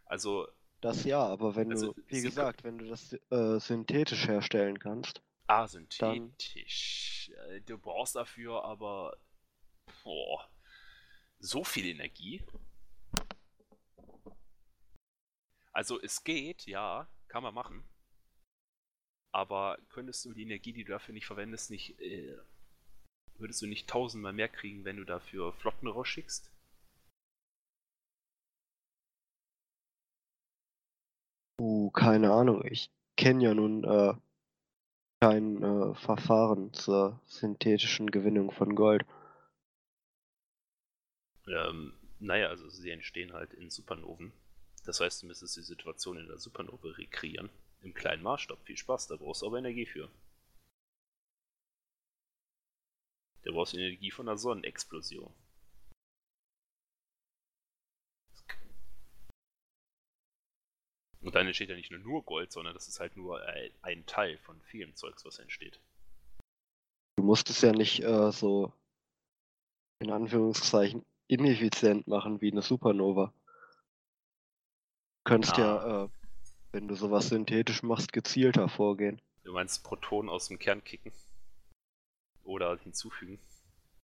Also, 0.05 0.47
Das 0.81 1.03
ja, 1.03 1.21
aber 1.21 1.55
wenn 1.55 1.71
Also, 1.71 1.93
du, 1.93 2.01
wie 2.07 2.21
gesagt, 2.21 2.63
wenn 2.63 2.77
du 2.77 2.87
das 2.87 3.13
äh, 3.31 3.59
synthetisch 3.59 4.27
herstellen 4.27 4.79
kannst, 4.79 5.21
asynthetisch. 5.47 7.31
Äh, 7.49 7.61
Du 7.61 7.77
brauchst 7.77 8.15
dafür 8.15 8.63
aber 8.63 9.17
boah, 10.03 10.49
so 11.39 11.63
viel 11.63 11.85
Energie. 11.87 12.43
Also 15.71 15.99
es 16.01 16.23
geht, 16.23 16.65
ja, 16.65 17.07
kann 17.27 17.43
man 17.43 17.53
machen. 17.53 17.83
Aber 19.31 19.77
könntest 19.89 20.25
du 20.25 20.33
die 20.33 20.43
Energie, 20.43 20.73
die 20.73 20.83
du 20.83 20.91
dafür 20.91 21.13
nicht 21.13 21.25
verwendest, 21.27 21.69
nicht, 21.69 21.99
äh, 21.99 22.37
würdest 23.37 23.61
du 23.61 23.67
nicht 23.67 23.87
tausendmal 23.89 24.33
mehr 24.33 24.49
kriegen, 24.49 24.85
wenn 24.85 24.97
du 24.97 25.03
dafür 25.05 25.53
Flotten 25.53 25.87
rausschickst? 25.87 26.51
Uh, 31.59 31.89
keine 31.91 32.31
Ahnung, 32.31 32.65
ich 32.65 32.91
kenne 33.17 33.43
ja 33.43 33.53
nun 33.53 33.83
äh, 33.83 34.13
kein 35.21 35.61
äh, 35.61 35.93
Verfahren 35.95 36.73
zur 36.73 37.19
synthetischen 37.25 38.09
Gewinnung 38.09 38.51
von 38.51 38.75
Gold. 38.75 39.05
Ähm, 41.47 41.93
naja, 42.19 42.47
also 42.47 42.69
sie 42.69 42.91
entstehen 42.91 43.33
halt 43.33 43.53
in 43.53 43.69
Supernoven. 43.69 44.31
Das 44.85 44.99
heißt, 44.99 45.21
du 45.21 45.27
müsstest 45.27 45.57
die 45.57 45.61
Situation 45.61 46.17
in 46.17 46.27
der 46.27 46.37
Supernova 46.37 46.89
rekreieren. 46.89 47.49
Im 47.81 47.93
kleinen 47.93 48.23
Maßstab. 48.23 48.59
Viel 48.65 48.77
Spaß, 48.77 49.07
da 49.07 49.15
brauchst 49.15 49.41
du 49.41 49.47
aber 49.47 49.57
Energie 49.57 49.85
für. 49.85 50.09
Da 53.43 53.51
brauchst 53.51 53.73
du 53.73 53.77
Energie 53.77 54.11
von 54.11 54.27
einer 54.27 54.37
Sonnenexplosion. 54.37 55.33
Und 61.21 61.35
dann 61.35 61.47
entsteht 61.47 61.69
ja 61.69 61.75
nicht 61.75 61.91
nur, 61.91 61.99
nur 61.99 62.23
Gold, 62.23 62.51
sondern 62.51 62.73
das 62.73 62.87
ist 62.87 62.99
halt 62.99 63.17
nur 63.17 63.41
ein, 63.45 63.71
ein 63.81 64.05
Teil 64.05 64.37
von 64.39 64.61
vielem 64.61 64.95
Zeugs, 64.95 65.25
was 65.25 65.39
entsteht. 65.39 65.79
Du 67.17 67.23
musst 67.23 67.49
es 67.49 67.61
ja 67.61 67.71
nicht 67.73 68.01
äh, 68.03 68.31
so 68.31 68.71
in 69.99 70.11
Anführungszeichen 70.11 71.05
ineffizient 71.27 72.07
machen 72.07 72.39
wie 72.41 72.51
eine 72.51 72.61
Supernova. 72.61 73.33
Du 75.25 75.31
könntest 75.33 75.57
Ah. 75.57 75.59
ja, 75.59 76.03
äh, 76.05 76.09
wenn 76.71 76.87
du 76.87 76.95
sowas 76.95 77.27
synthetisch 77.29 77.83
machst, 77.83 78.13
gezielter 78.13 78.69
vorgehen. 78.69 79.21
Du 79.43 79.51
meinst 79.53 79.83
Protonen 79.83 80.29
aus 80.29 80.47
dem 80.47 80.57
Kern 80.57 80.83
kicken? 80.83 81.11
Oder 82.43 82.77
hinzufügen? 82.77 83.39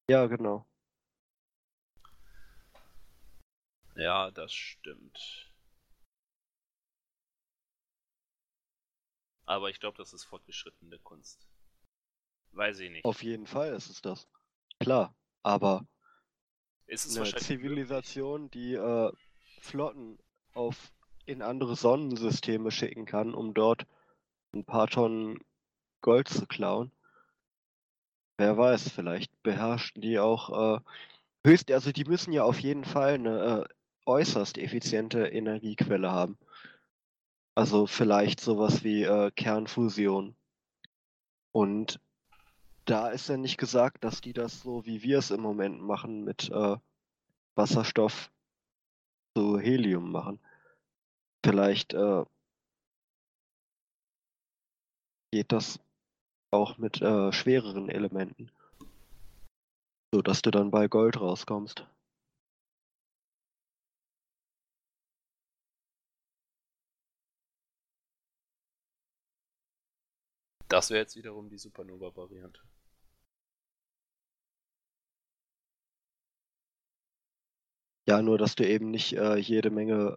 Ja, 0.09 0.27
genau. 0.27 0.65
Ja, 3.97 4.31
das 4.31 4.53
stimmt. 4.53 5.50
Aber 9.51 9.69
ich 9.69 9.81
glaube, 9.81 9.97
das 9.97 10.13
ist 10.13 10.23
fortgeschrittene 10.23 11.01
Kunst. 11.01 11.49
Weiß 12.53 12.79
ich 12.79 12.89
nicht. 12.89 13.05
Auf 13.05 13.25
jeden 13.25 13.49
Fall 13.49 13.75
ist 13.75 13.91
es 13.91 14.01
das. 14.01 14.29
Klar, 14.79 15.13
aber 15.43 15.89
ist 16.87 17.05
es 17.05 17.17
eine 17.17 17.35
Zivilisation, 17.35 18.49
die 18.53 18.75
äh, 18.75 19.13
Flotten 19.61 20.21
auf 20.53 20.93
in 21.27 21.43
andere 21.43 21.75
Sonnensysteme 21.75 22.71
schicken 22.71 23.07
kann, 23.07 23.35
um 23.35 23.53
dort 23.53 23.89
ein 24.55 24.65
paar 24.65 24.87
Tonnen 24.87 25.41
Gold 26.01 26.29
zu 26.29 26.47
klauen. 26.47 26.93
Wer 28.39 28.57
weiß, 28.57 28.91
vielleicht 28.91 29.33
beherrschen 29.43 30.01
die 30.01 30.21
auch 30.21 30.77
äh, 30.77 30.81
höchst, 31.45 31.73
also 31.73 31.91
die 31.91 32.05
müssen 32.05 32.33
ja 32.33 32.45
auf 32.45 32.61
jeden 32.61 32.85
Fall 32.85 33.15
eine 33.15 33.65
äh, 33.69 33.75
äußerst 34.07 34.59
effiziente 34.59 35.27
Energiequelle 35.27 36.13
haben. 36.13 36.39
Also 37.61 37.87
vielleicht 37.87 38.41
sowas 38.41 38.85
wie 38.85 39.03
äh, 39.03 39.31
Kernfusion. 39.33 40.35
Und 41.53 42.01
da 42.87 43.11
ist 43.11 43.29
ja 43.29 43.37
nicht 43.37 43.59
gesagt, 43.59 44.03
dass 44.03 44.23
die 44.23 44.33
das 44.33 44.63
so 44.63 44.87
wie 44.87 45.03
wir 45.03 45.19
es 45.19 45.31
im 45.31 45.43
Moment 45.43 45.83
machen 45.83 46.25
mit 46.25 46.49
äh, 46.49 46.77
Wasserstoff 47.57 48.33
zu 49.37 49.59
Helium 49.59 50.11
machen. 50.11 50.41
Vielleicht 51.45 51.93
äh, 51.93 52.25
geht 55.31 55.53
das 55.53 55.81
auch 56.51 56.79
mit 56.79 57.03
äh, 57.03 57.31
schwereren 57.31 57.91
Elementen. 57.91 58.51
So 60.15 60.23
dass 60.23 60.41
du 60.41 60.51
dann 60.51 60.71
bei 60.71 60.89
Gold 60.89 61.21
rauskommst. 61.21 61.87
Das 70.71 70.89
wäre 70.91 71.01
jetzt 71.01 71.17
wiederum 71.17 71.51
die 71.51 71.59
Supernova-Variante. 71.59 72.61
Ja, 78.07 78.23
nur 78.23 78.39
dass 78.39 78.55
du 78.55 78.67
eben 78.67 78.91
nicht 78.93 79.15
äh, 79.15 79.35
jede 79.37 79.71
Menge 79.71 80.17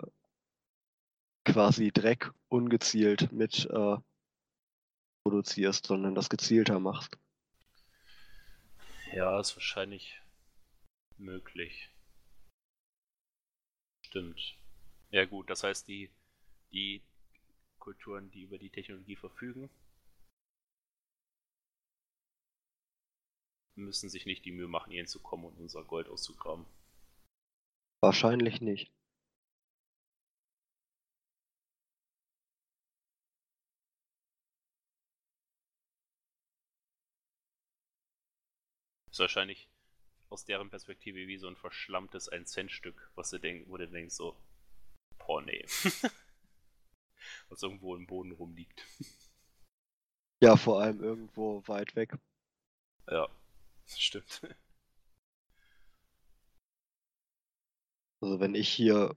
quasi 1.43 1.91
Dreck 1.91 2.31
ungezielt 2.49 3.31
mit 3.31 3.65
äh, 3.65 3.97
produzierst, 5.23 5.87
sondern 5.87 6.13
das 6.13 6.29
gezielter 6.29 6.79
machst. 6.79 7.17
Ja, 9.11 9.39
ist 9.39 9.55
wahrscheinlich 9.55 10.21
möglich. 11.17 11.89
Stimmt. 14.05 14.55
Ja 15.09 15.25
gut, 15.25 15.49
das 15.49 15.63
heißt, 15.63 15.87
die, 15.87 16.11
die 16.71 17.01
Kulturen, 17.79 18.29
die 18.29 18.43
über 18.43 18.59
die 18.59 18.69
Technologie 18.69 19.15
verfügen, 19.15 19.71
müssen 23.85 24.09
sich 24.09 24.25
nicht 24.25 24.45
die 24.45 24.51
Mühe 24.51 24.67
machen, 24.67 24.91
hierhin 24.91 25.07
zu 25.07 25.19
kommen 25.19 25.45
und 25.45 25.57
unser 25.59 25.83
Gold 25.83 26.07
auszugraben. 26.09 26.65
Wahrscheinlich 28.01 28.61
nicht. 28.61 28.91
Ist 39.11 39.19
wahrscheinlich 39.19 39.69
aus 40.29 40.43
deren 40.45 40.69
Perspektive 40.71 41.27
wie 41.27 41.37
so 41.37 41.47
ein 41.47 41.55
verschlammtes 41.55 42.31
1-Cent-Stück, 42.31 43.11
was 43.13 43.29
du 43.29 43.37
denk, 43.37 43.69
wo 43.69 43.77
du 43.77 43.87
denkst 43.87 44.15
so, 44.15 44.35
boah 45.19 45.41
nee. 45.43 45.63
was 47.49 47.61
irgendwo 47.61 47.95
im 47.95 48.07
Boden 48.07 48.31
rumliegt. 48.31 48.83
Ja, 50.41 50.57
vor 50.57 50.81
allem 50.81 51.01
irgendwo 51.01 51.61
weit 51.67 51.95
weg. 51.95 52.17
Ja, 53.07 53.29
stimmt. 53.87 54.41
Also 58.21 58.39
wenn 58.39 58.55
ich 58.55 58.69
hier 58.69 59.15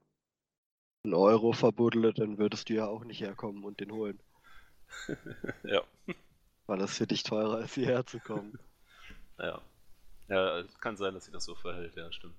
einen 1.05 1.15
Euro 1.15 1.53
verbuddle, 1.53 2.13
dann 2.13 2.37
würdest 2.37 2.69
du 2.69 2.75
ja 2.75 2.87
auch 2.87 3.05
nicht 3.05 3.21
herkommen 3.21 3.65
und 3.65 3.81
den 3.81 3.93
holen. 3.93 4.21
ja. 5.65 5.83
Weil 6.67 6.79
das 6.79 6.97
für 6.99 7.07
dich 7.07 7.23
teurer 7.23 7.61
ist, 7.61 7.75
hierher 7.75 8.07
zu 8.07 8.21
kommen. 8.21 8.59
Ja. 9.39 9.61
Ja, 10.29 10.61
es 10.61 10.79
kann 10.81 10.97
sein, 10.97 11.15
dass 11.15 11.27
sich 11.27 11.33
das 11.35 11.45
so 11.45 11.55
verhält, 11.55 11.95
ja, 11.97 12.11
stimmt. 12.11 12.35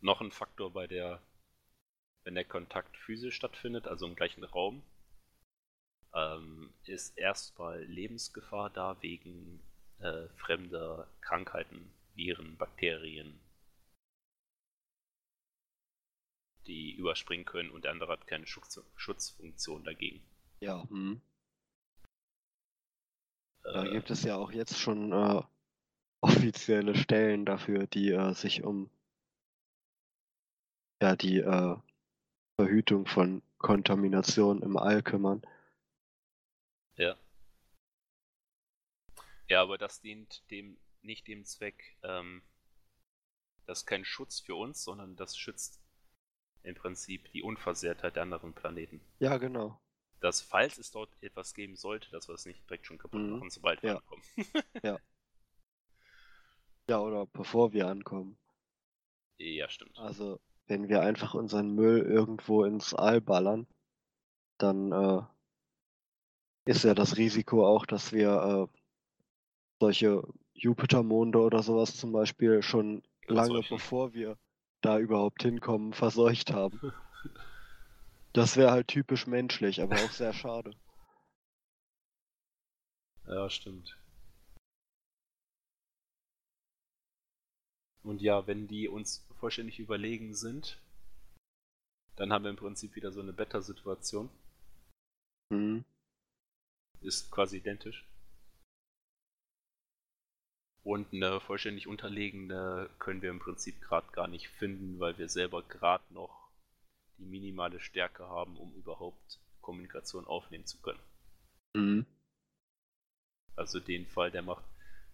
Noch 0.00 0.20
ein 0.20 0.30
Faktor 0.30 0.72
bei 0.72 0.86
der, 0.86 1.20
wenn 2.24 2.34
der 2.34 2.44
Kontakt 2.44 2.96
physisch 2.96 3.34
stattfindet, 3.36 3.86
also 3.86 4.06
im 4.06 4.16
gleichen 4.16 4.44
Raum, 4.44 4.82
ähm, 6.14 6.72
ist 6.86 7.16
erstmal 7.16 7.82
Lebensgefahr 7.84 8.70
da 8.70 8.96
wegen 9.00 9.60
äh, 10.00 10.28
fremder 10.36 11.06
Krankheiten, 11.20 11.90
Viren, 12.14 12.56
Bakterien, 12.56 13.38
die 16.66 16.92
überspringen 16.92 17.44
können 17.44 17.70
und 17.70 17.84
der 17.84 17.92
andere 17.92 18.12
hat 18.12 18.26
keine 18.26 18.46
Schutz 18.46 18.80
Schutzfunktion 18.96 19.84
dagegen. 19.84 20.22
Ja. 20.60 20.88
Hm. 20.88 21.20
Da 23.62 23.84
gibt 23.84 24.10
es 24.10 24.22
ja 24.24 24.36
auch 24.36 24.52
jetzt 24.52 24.78
schon 24.78 25.12
äh, 25.12 25.42
offizielle 26.20 26.94
Stellen 26.96 27.44
dafür, 27.44 27.86
die 27.86 28.10
äh, 28.10 28.34
sich 28.34 28.62
um 28.64 28.90
ja, 31.02 31.16
die 31.16 31.38
äh, 31.38 31.76
Verhütung 32.56 33.06
von 33.06 33.42
Kontamination 33.58 34.62
im 34.62 34.76
All 34.76 35.02
kümmern. 35.02 35.42
Ja. 37.00 37.16
Ja, 39.48 39.62
aber 39.62 39.78
das 39.78 40.00
dient 40.00 40.48
dem 40.50 40.78
nicht 41.02 41.26
dem 41.26 41.44
Zweck, 41.44 41.96
ähm, 42.02 42.42
das 43.66 43.80
ist 43.80 43.86
kein 43.86 44.04
Schutz 44.04 44.40
für 44.40 44.54
uns, 44.54 44.84
sondern 44.84 45.16
das 45.16 45.36
schützt 45.36 45.80
im 46.62 46.74
Prinzip 46.74 47.30
die 47.32 47.42
Unversehrtheit 47.42 48.16
der 48.16 48.22
anderen 48.22 48.52
Planeten. 48.52 49.00
Ja, 49.18 49.38
genau 49.38 49.80
dass 50.20 50.40
falls 50.40 50.78
es 50.78 50.90
dort 50.90 51.10
etwas 51.22 51.54
geben 51.54 51.76
sollte, 51.76 52.10
dass 52.10 52.28
wir 52.28 52.34
es 52.34 52.46
nicht 52.46 52.68
direkt 52.68 52.86
schon 52.86 52.98
kaputt 52.98 53.22
mhm. 53.22 53.30
machen, 53.30 53.50
sobald 53.50 53.82
wir 53.82 53.90
ja. 53.90 53.96
ankommen. 53.96 54.22
ja. 54.82 54.98
Ja, 56.88 56.98
oder 56.98 57.24
bevor 57.26 57.72
wir 57.72 57.86
ankommen. 57.86 58.36
Ja, 59.38 59.68
stimmt. 59.68 59.96
Also, 59.96 60.40
wenn 60.66 60.88
wir 60.88 61.02
einfach 61.02 61.34
unseren 61.34 61.70
Müll 61.70 62.00
irgendwo 62.00 62.64
ins 62.64 62.94
All 62.94 63.20
ballern, 63.20 63.68
dann 64.58 64.90
äh, 64.90 65.22
ist 66.70 66.84
ja 66.84 66.94
das 66.94 67.16
Risiko 67.16 67.66
auch, 67.66 67.84
dass 67.84 68.12
wir 68.12 68.68
äh, 68.70 68.78
solche 69.80 70.22
Jupitermonde 70.54 71.40
oder 71.40 71.64
sowas 71.64 71.96
zum 71.96 72.12
Beispiel 72.12 72.62
schon 72.62 73.02
lange 73.26 73.62
bevor 73.68 74.14
wir 74.14 74.38
da 74.80 74.98
überhaupt 74.98 75.42
hinkommen, 75.42 75.92
verseucht 75.92 76.52
haben. 76.52 76.80
Das 78.32 78.56
wäre 78.56 78.70
halt 78.70 78.86
typisch 78.86 79.26
menschlich, 79.26 79.82
aber 79.82 79.96
auch 79.96 80.12
sehr 80.12 80.32
schade. 80.32 80.70
Ja, 83.26 83.50
stimmt. 83.50 83.98
Und 88.04 88.22
ja, 88.22 88.46
wenn 88.46 88.68
die 88.68 88.86
uns 88.86 89.26
vollständig 89.40 89.80
überlegen 89.80 90.36
sind, 90.36 90.80
dann 92.14 92.32
haben 92.32 92.44
wir 92.44 92.50
im 92.50 92.56
Prinzip 92.56 92.94
wieder 92.94 93.10
so 93.10 93.20
eine 93.20 93.32
Beta-Situation. 93.32 94.30
Mhm. 95.50 95.84
Ist 97.00 97.30
quasi 97.30 97.58
identisch. 97.58 98.06
Und 100.82 101.12
eine 101.12 101.40
vollständig 101.40 101.86
unterlegene 101.86 102.88
können 102.98 103.22
wir 103.22 103.30
im 103.30 103.38
Prinzip 103.38 103.80
gerade 103.80 104.10
gar 104.12 104.28
nicht 104.28 104.48
finden, 104.48 104.98
weil 104.98 105.18
wir 105.18 105.28
selber 105.28 105.62
gerade 105.62 106.04
noch 106.12 106.50
die 107.18 107.24
minimale 107.24 107.80
Stärke 107.80 108.24
haben, 108.28 108.56
um 108.56 108.74
überhaupt 108.74 109.40
Kommunikation 109.60 110.26
aufnehmen 110.26 110.66
zu 110.66 110.80
können. 110.80 111.00
Mhm. 111.74 112.06
Also 113.56 113.78
den 113.78 114.06
Fall, 114.06 114.30
der 114.30 114.42
macht 114.42 114.64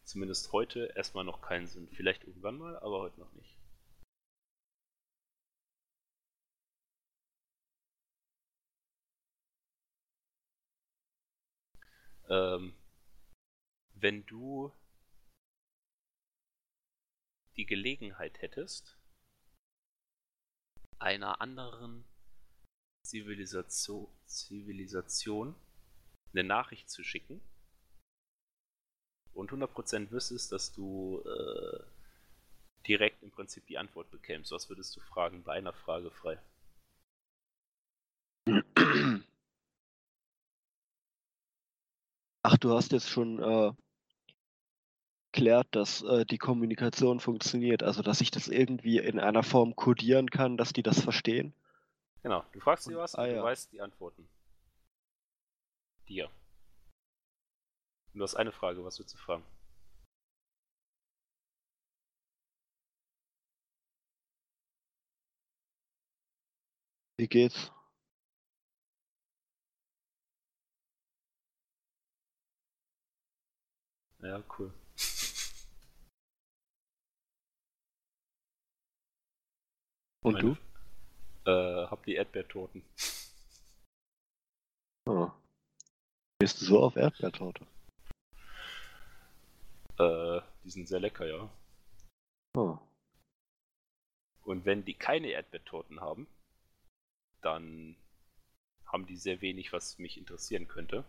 zumindest 0.04 0.52
heute 0.52 0.92
erstmal 0.94 1.24
noch 1.24 1.40
keinen 1.40 1.66
Sinn. 1.66 1.88
Vielleicht 1.88 2.24
irgendwann 2.24 2.58
mal, 2.58 2.76
aber 2.78 3.00
heute 3.00 3.18
noch 3.18 3.32
nicht. 3.32 3.55
Ähm, 12.28 12.74
wenn 13.94 14.26
du 14.26 14.72
die 17.56 17.66
Gelegenheit 17.66 18.40
hättest, 18.42 18.98
einer 20.98 21.40
anderen 21.40 22.04
Zivilisation, 23.02 24.08
Zivilisation 24.26 25.54
eine 26.32 26.44
Nachricht 26.44 26.90
zu 26.90 27.02
schicken 27.02 27.40
und 29.32 29.50
100% 29.50 30.10
wüsstest, 30.10 30.52
dass 30.52 30.72
du 30.72 31.22
äh, 31.22 31.82
direkt 32.86 33.22
im 33.22 33.30
Prinzip 33.30 33.66
die 33.66 33.78
Antwort 33.78 34.10
bekämst. 34.10 34.52
Was 34.52 34.68
würdest 34.68 34.96
du 34.96 35.00
fragen 35.00 35.42
bei 35.42 35.54
einer 35.54 35.72
Frage 35.72 36.10
frei? 36.10 36.38
Ach, 42.48 42.56
du 42.56 42.72
hast 42.72 42.92
jetzt 42.92 43.10
schon 43.10 43.42
äh, 43.42 43.72
erklärt, 45.32 45.66
dass 45.72 46.02
äh, 46.02 46.24
die 46.24 46.38
Kommunikation 46.38 47.18
funktioniert, 47.18 47.82
also 47.82 48.02
dass 48.02 48.20
ich 48.20 48.30
das 48.30 48.46
irgendwie 48.46 48.98
in 48.98 49.18
einer 49.18 49.42
Form 49.42 49.74
kodieren 49.74 50.30
kann, 50.30 50.56
dass 50.56 50.72
die 50.72 50.84
das 50.84 51.00
verstehen. 51.00 51.52
Genau, 52.22 52.44
du 52.52 52.60
fragst 52.60 52.84
sie 52.84 52.96
was 52.96 53.16
und 53.16 53.20
ah, 53.20 53.26
du 53.26 53.34
ja. 53.34 53.42
weißt 53.42 53.72
die 53.72 53.80
Antworten. 53.80 54.28
Dir. 56.08 56.30
Und 58.12 58.20
du 58.20 58.22
hast 58.22 58.36
eine 58.36 58.52
Frage, 58.52 58.84
was 58.84 59.00
willst 59.00 59.14
du 59.14 59.18
fragen? 59.18 59.42
Wie 67.18 67.26
geht's? 67.26 67.72
Ja, 74.26 74.42
cool. 74.58 74.72
Und 80.24 80.32
Meine- 80.32 80.56
du? 81.44 81.48
Äh, 81.48 81.86
hab 81.86 82.04
die 82.04 82.16
Erdbeertorten. 82.16 82.82
Ah. 85.08 85.32
Bist 86.40 86.60
du 86.60 86.64
so 86.64 86.82
auf 86.82 86.96
Erdbeertorte? 86.96 87.64
Äh, 89.98 90.40
die 90.64 90.70
sind 90.70 90.88
sehr 90.88 90.98
lecker, 90.98 91.26
ja. 91.26 91.48
Ah. 92.56 92.80
Und 94.42 94.64
wenn 94.64 94.84
die 94.84 94.94
keine 94.94 95.28
Erdbeertorten 95.28 96.00
haben, 96.00 96.26
dann 97.42 97.94
haben 98.86 99.06
die 99.06 99.16
sehr 99.16 99.40
wenig, 99.40 99.72
was 99.72 99.98
mich 99.98 100.18
interessieren 100.18 100.66
könnte. 100.66 101.04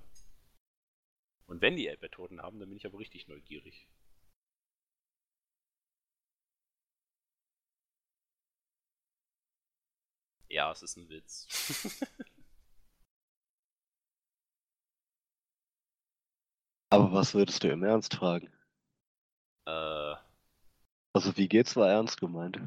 Und 1.48 1.62
wenn 1.62 1.76
die 1.76 1.88
Erdbeertorten 1.88 2.42
haben, 2.44 2.60
dann 2.60 2.70
bin 2.70 2.78
ich 2.78 2.86
aber 2.86 3.00
richtig 3.00 3.28
neugierig. 3.28 3.88
Ja, 10.50 10.72
es 10.72 10.82
ist 10.82 10.98
ein 10.98 11.10
Witz. 11.10 11.48
Aber 16.90 17.14
was 17.14 17.34
würdest 17.34 17.64
du 17.64 17.70
im 17.70 17.82
Ernst 17.84 18.16
fragen? 18.16 18.50
äh, 19.66 20.16
Also 21.12 21.36
wie 21.36 21.50
geht's 21.50 21.76
war 21.76 21.90
ernst 21.90 22.18
gemeint. 22.22 22.62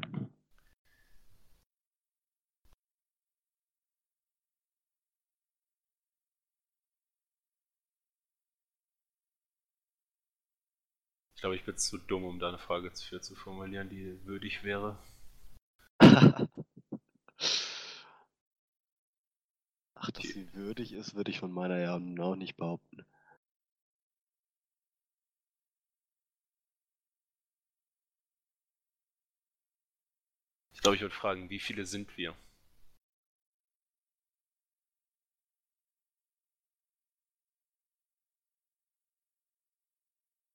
Ich 11.41 11.43
glaube, 11.43 11.55
ich 11.55 11.65
bin 11.65 11.75
zu 11.75 11.97
dumm, 11.97 12.23
um 12.23 12.37
da 12.37 12.49
eine 12.49 12.59
Frage 12.59 12.91
für 12.91 13.19
zu 13.19 13.33
formulieren, 13.33 13.89
die 13.89 14.23
würdig 14.27 14.63
wäre. 14.63 14.99
Ach, 19.95 20.11
dass 20.11 20.21
sie 20.21 20.53
würdig 20.53 20.93
ist, 20.93 21.15
würde 21.15 21.31
ich 21.31 21.39
von 21.39 21.51
meiner 21.51 21.79
ja 21.79 21.95
auch 21.95 22.35
nicht 22.35 22.57
behaupten. 22.57 23.07
Ich 30.73 30.81
glaube, 30.81 30.95
ich 30.95 31.01
würde 31.01 31.15
fragen, 31.15 31.49
wie 31.49 31.59
viele 31.59 31.87
sind 31.87 32.15
wir? 32.17 32.35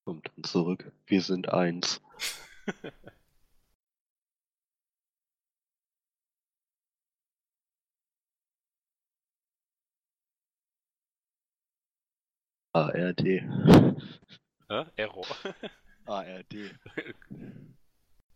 Kommt 0.07 0.31
dann 0.37 0.45
zurück. 0.45 0.93
Wir 1.07 1.21
sind 1.21 1.53
eins. 1.53 2.01
ARD. 12.73 13.25
Hä? 14.69 14.85
Error. 14.97 15.27
ARD. 16.07 16.55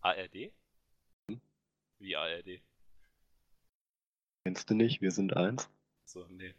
ARD? 0.01 0.51
Hm? 1.29 1.41
Wie 1.99 2.15
ARD? 2.17 2.61
Kennst 4.43 4.69
du 4.69 4.73
nicht? 4.75 5.01
Wir 5.01 5.11
sind 5.11 5.37
eins. 5.37 5.69
So, 6.05 6.25
nee. 6.27 6.53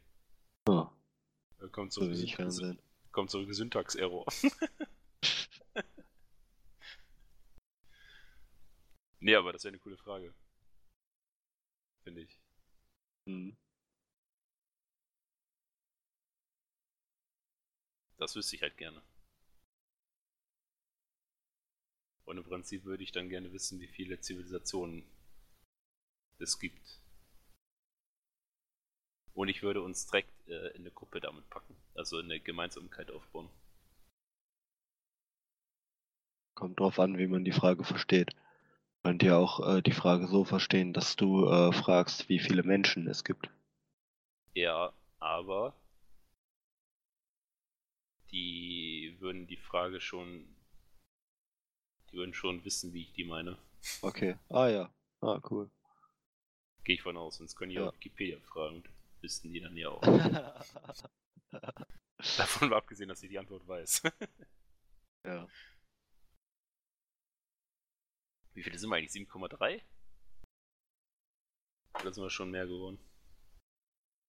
Äh, 0.68 1.68
Kommt 1.70 1.92
so 1.92 2.00
zurück, 2.02 2.30
Fernsehen. 2.30 2.78
kommt 3.10 3.30
zurück 3.30 3.52
Syntax-Error. 3.52 4.24
nee, 9.20 9.34
aber 9.34 9.52
das 9.52 9.64
wäre 9.64 9.72
eine 9.72 9.78
coole 9.80 9.96
Frage. 9.96 10.34
Finde 12.04 12.22
ich. 12.22 12.38
Hm. 13.26 13.56
Das 18.18 18.36
wüsste 18.36 18.56
ich 18.56 18.62
halt 18.62 18.76
gerne. 18.76 19.02
Und 22.24 22.38
im 22.38 22.44
Prinzip 22.44 22.84
würde 22.84 23.02
ich 23.02 23.12
dann 23.12 23.28
gerne 23.28 23.52
wissen, 23.52 23.80
wie 23.80 23.88
viele 23.88 24.20
Zivilisationen 24.20 25.04
es 26.38 26.58
gibt. 26.58 27.00
Und 29.34 29.48
ich 29.48 29.62
würde 29.62 29.82
uns 29.82 30.06
direkt 30.06 30.48
äh, 30.48 30.68
in 30.68 30.82
eine 30.82 30.90
Gruppe 30.90 31.20
damit 31.20 31.48
packen. 31.50 31.76
Also 31.94 32.18
eine 32.18 32.38
Gemeinsamkeit 32.40 33.10
aufbauen. 33.10 33.48
Kommt 36.62 36.78
drauf 36.78 37.00
an, 37.00 37.18
wie 37.18 37.26
man 37.26 37.44
die 37.44 37.50
Frage 37.50 37.82
versteht. 37.82 38.36
Man 39.02 39.14
könnte 39.14 39.26
ja 39.26 39.36
auch 39.36 39.58
äh, 39.66 39.82
die 39.82 39.90
Frage 39.90 40.28
so 40.28 40.44
verstehen, 40.44 40.92
dass 40.92 41.16
du 41.16 41.48
äh, 41.48 41.72
fragst, 41.72 42.28
wie 42.28 42.38
viele 42.38 42.62
Menschen 42.62 43.08
es 43.08 43.24
gibt. 43.24 43.50
Ja, 44.54 44.92
aber 45.18 45.74
die 48.30 49.16
würden 49.18 49.48
die 49.48 49.56
Frage 49.56 50.00
schon, 50.00 50.46
die 52.12 52.18
würden 52.18 52.32
schon 52.32 52.64
wissen, 52.64 52.92
wie 52.92 53.02
ich 53.02 53.12
die 53.12 53.24
meine. 53.24 53.58
Okay. 54.00 54.36
Ah 54.48 54.68
ja. 54.68 54.88
Ah, 55.20 55.40
cool. 55.50 55.68
Gehe 56.84 56.94
ich 56.94 57.02
von 57.02 57.16
aus, 57.16 57.38
sonst 57.38 57.56
können 57.56 57.70
die 57.70 57.76
Ja. 57.78 57.88
auch 57.88 57.94
Wikipedia 57.94 58.38
fragen. 58.38 58.84
Wissen 59.20 59.52
die 59.52 59.58
dann 59.58 59.76
ja 59.76 59.88
auch. 59.88 60.00
Davon 62.36 62.68
mal 62.68 62.76
abgesehen, 62.76 63.08
dass 63.08 63.20
ich 63.24 63.30
die 63.30 63.38
Antwort 63.40 63.66
weiß. 63.66 64.02
ja. 65.26 65.48
Wie 68.54 68.62
viele 68.62 68.78
sind 68.78 68.90
wir 68.90 68.96
eigentlich? 68.96 69.12
7,3? 69.12 69.82
Oder 72.00 72.12
sind 72.12 72.22
wir 72.22 72.30
schon 72.30 72.50
mehr 72.50 72.66
geworden? 72.66 72.98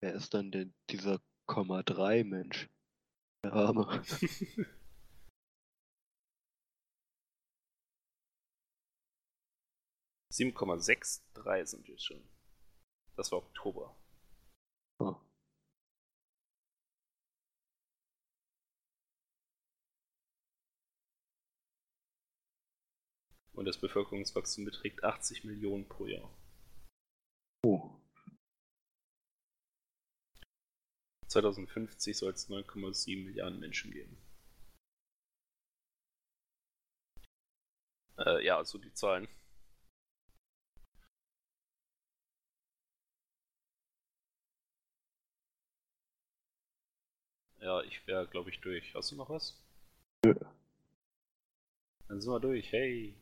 Wer 0.01 0.13
ist 0.13 0.33
dann 0.33 0.51
denn 0.51 0.73
dieser 0.89 1.21
Komma 1.45 1.83
3 1.83 2.23
Mensch? 2.23 2.69
Der 3.43 3.53
Arme. 3.53 4.03
,63 10.33 11.65
sind 11.65 11.87
wir 11.87 11.99
schon. 11.99 12.27
Das 13.15 13.31
war 13.31 13.39
Oktober. 13.39 13.95
Ah. 14.99 15.19
Und 23.53 23.65
das 23.65 23.79
Bevölkerungswachstum 23.79 24.65
beträgt 24.65 25.03
80 25.03 25.43
Millionen 25.43 25.87
pro 25.87 26.07
Jahr. 26.07 26.29
Oh. 27.63 27.89
2050 31.27 32.17
soll 32.17 32.33
es 32.33 32.49
9,7 32.49 33.23
Milliarden 33.25 33.59
Menschen 33.59 33.91
geben. 33.91 34.17
Äh, 38.17 38.45
ja, 38.45 38.57
also 38.57 38.77
die 38.77 38.93
Zahlen. 38.93 39.27
Ja, 47.61 47.81
ich 47.81 48.05
wäre, 48.07 48.27
glaube 48.27 48.49
ich, 48.49 48.59
durch. 48.61 48.93
Hast 48.93 49.11
du 49.11 49.15
noch 49.15 49.29
was? 49.29 49.57
Nö. 50.25 50.35
Dann 52.07 52.21
sind 52.21 52.31
wir 52.31 52.39
durch. 52.39 52.71
Hey. 52.71 53.15